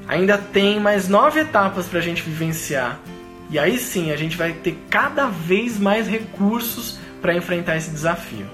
Ainda 0.07 0.37
tem 0.37 0.79
mais 0.79 1.09
nove 1.09 1.41
etapas 1.41 1.87
para 1.87 1.99
a 1.99 2.03
gente 2.03 2.23
vivenciar. 2.23 3.01
E 3.49 3.59
aí 3.59 3.79
sim 3.79 4.13
a 4.13 4.17
gente 4.17 4.37
vai 4.37 4.53
ter 4.53 4.79
cada 4.89 5.27
vez 5.27 5.79
mais 5.79 6.07
recursos 6.07 6.99
para 7.21 7.35
enfrentar 7.35 7.77
esse 7.77 7.91
desafio. 7.91 8.47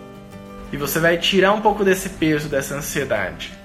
E 0.73 0.77
você 0.77 0.99
vai 0.99 1.19
tirar 1.19 1.53
um 1.53 1.61
pouco 1.61 1.85
desse 1.85 2.09
peso, 2.11 2.49
dessa 2.49 2.75
ansiedade. 2.75 3.56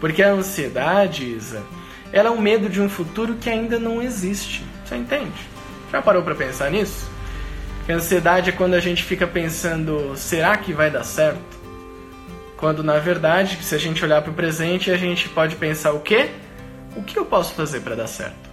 Porque 0.00 0.22
a 0.22 0.32
ansiedade, 0.32 1.24
Isa, 1.24 1.62
ela 2.12 2.28
é 2.28 2.32
um 2.32 2.40
medo 2.40 2.68
de 2.68 2.80
um 2.80 2.88
futuro 2.88 3.34
que 3.34 3.50
ainda 3.50 3.78
não 3.78 4.02
existe. 4.02 4.64
Você 4.84 4.96
entende? 4.96 5.32
Já 5.90 6.02
parou 6.02 6.22
para 6.22 6.34
pensar 6.34 6.70
nisso? 6.70 7.10
A 7.88 7.92
ansiedade 7.92 8.50
é 8.50 8.52
quando 8.52 8.74
a 8.74 8.80
gente 8.80 9.02
fica 9.02 9.26
pensando, 9.26 10.16
será 10.16 10.56
que 10.56 10.72
vai 10.72 10.90
dar 10.90 11.04
certo? 11.04 11.40
Quando 12.56 12.82
na 12.82 12.98
verdade, 12.98 13.58
se 13.62 13.74
a 13.74 13.78
gente 13.78 14.04
olhar 14.04 14.22
para 14.22 14.30
o 14.30 14.34
presente, 14.34 14.90
a 14.90 14.96
gente 14.96 15.28
pode 15.28 15.56
pensar 15.56 15.92
o 15.92 16.00
quê? 16.00 16.30
O 16.96 17.02
que 17.02 17.18
eu 17.18 17.24
posso 17.26 17.54
fazer 17.54 17.80
para 17.80 17.94
dar 17.94 18.06
certo? 18.06 18.50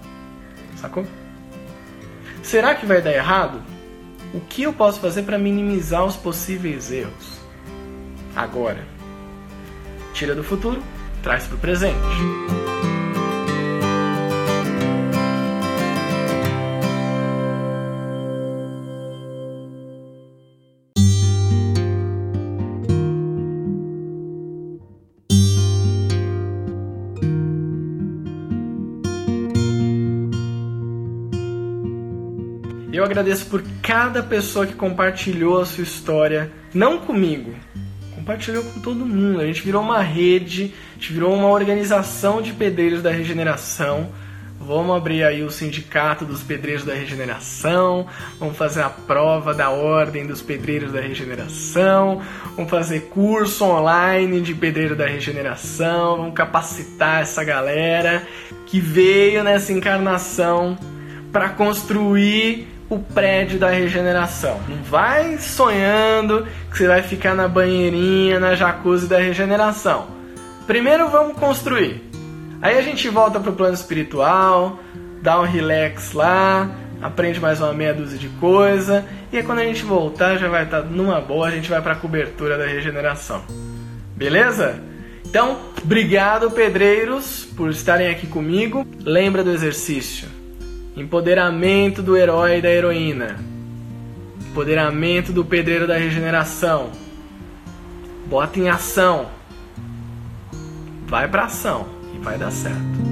Sacou? 0.76 1.06
Será 2.42 2.76
que 2.76 2.86
vai 2.86 3.02
dar 3.02 3.14
errado? 3.14 3.62
O 4.34 4.40
que 4.40 4.64
eu 4.64 4.74
posso 4.74 5.00
fazer 5.00 5.24
para 5.24 5.38
minimizar 5.38 6.04
os 6.04 6.16
possíveis 6.16 6.92
erros? 6.92 7.40
Agora. 8.36 8.84
Tira 10.14 10.36
do 10.36 10.44
futuro, 10.44 10.82
traz 11.22 11.46
para 11.46 11.56
o 11.56 11.60
presente. 11.60 11.98
Eu 32.94 33.06
agradeço 33.06 33.48
por 33.48 33.64
cada 33.82 34.22
pessoa 34.22 34.68
que 34.68 34.74
compartilhou 34.74 35.60
a 35.60 35.66
sua 35.66 35.84
história, 35.84 36.52
não 36.72 37.00
comigo, 37.00 37.56
compartilhou 38.32 38.64
com 38.64 38.80
todo 38.80 39.06
mundo. 39.06 39.42
A 39.42 39.46
gente 39.46 39.62
virou 39.62 39.82
uma 39.82 40.02
rede, 40.02 40.74
a 40.92 40.94
gente 40.94 41.14
virou 41.14 41.34
uma 41.34 41.50
organização 41.50 42.42
de 42.42 42.54
pedreiros 42.54 43.02
da 43.02 43.12
regeneração. 43.12 44.10
Vamos 44.58 44.96
abrir 44.96 45.24
aí 45.24 45.44
o 45.44 45.50
sindicato 45.50 46.24
dos 46.24 46.44
pedreiros 46.44 46.86
da 46.86 46.94
regeneração, 46.94 48.06
vamos 48.40 48.56
fazer 48.56 48.84
a 48.84 48.90
prova 48.90 49.56
da 49.56 49.72
ordem 49.72 50.28
dos 50.28 50.40
pedreiros 50.40 50.94
da 50.94 51.02
regeneração, 51.02 52.22
vamos 52.56 52.70
fazer 52.70 53.10
curso 53.10 53.66
online 53.66 54.40
de 54.40 54.54
pedreiro 54.54 54.96
da 54.96 55.08
regeneração, 55.08 56.18
vamos 56.18 56.36
capacitar 56.36 57.24
essa 57.24 57.44
galera 57.44 58.26
que 58.68 58.80
veio 58.80 59.44
nessa 59.44 59.74
encarnação 59.74 60.78
para 61.32 61.50
construir 61.50 62.68
o 62.92 63.00
prédio 63.00 63.58
da 63.58 63.70
regeneração. 63.70 64.60
Não 64.68 64.84
vai 64.84 65.38
sonhando 65.38 66.46
que 66.70 66.78
você 66.78 66.88
vai 66.88 67.02
ficar 67.02 67.34
na 67.34 67.48
banheirinha, 67.48 68.38
na 68.38 68.54
jacuzzi 68.54 69.08
da 69.08 69.18
regeneração. 69.18 70.08
Primeiro 70.68 71.08
vamos 71.08 71.38
construir. 71.38 72.04
Aí 72.62 72.78
a 72.78 72.82
gente 72.82 73.08
volta 73.08 73.40
pro 73.40 73.54
plano 73.54 73.74
espiritual, 73.74 74.78
dá 75.22 75.40
um 75.40 75.46
relax 75.46 76.12
lá, 76.12 76.70
aprende 77.02 77.40
mais 77.40 77.62
uma 77.62 77.72
meia 77.72 77.94
dúzia 77.94 78.20
de 78.20 78.28
coisa, 78.28 79.06
e 79.32 79.38
aí 79.38 79.44
quando 79.44 79.60
a 79.60 79.66
gente 79.66 79.86
voltar 79.86 80.36
já 80.36 80.50
vai 80.50 80.66
estar 80.66 80.82
tá 80.82 80.88
numa 80.88 81.22
boa, 81.22 81.48
a 81.48 81.52
gente 81.52 81.70
vai 81.70 81.82
para 81.82 81.94
a 81.94 81.96
cobertura 81.96 82.58
da 82.58 82.66
regeneração. 82.66 83.42
Beleza? 84.18 84.84
Então, 85.26 85.60
obrigado 85.82 86.52
pedreiros 86.52 87.48
por 87.56 87.70
estarem 87.70 88.10
aqui 88.10 88.28
comigo. 88.28 88.86
Lembra 89.06 89.46
do 89.46 89.52
exercício 89.52 90.41
Empoderamento 91.02 92.04
do 92.04 92.16
herói 92.16 92.60
e 92.60 92.62
da 92.62 92.70
heroína. 92.70 93.40
Empoderamento 94.52 95.34
do 95.34 95.44
pedreiro 95.44 95.88
da 95.88 95.98
regeneração. 95.98 96.92
Bota 98.28 98.60
em 98.60 98.70
ação. 98.70 99.26
Vai 101.08 101.28
pra 101.28 101.46
ação 101.46 101.88
e 102.14 102.20
vai 102.20 102.38
dar 102.38 102.52
certo. 102.52 103.11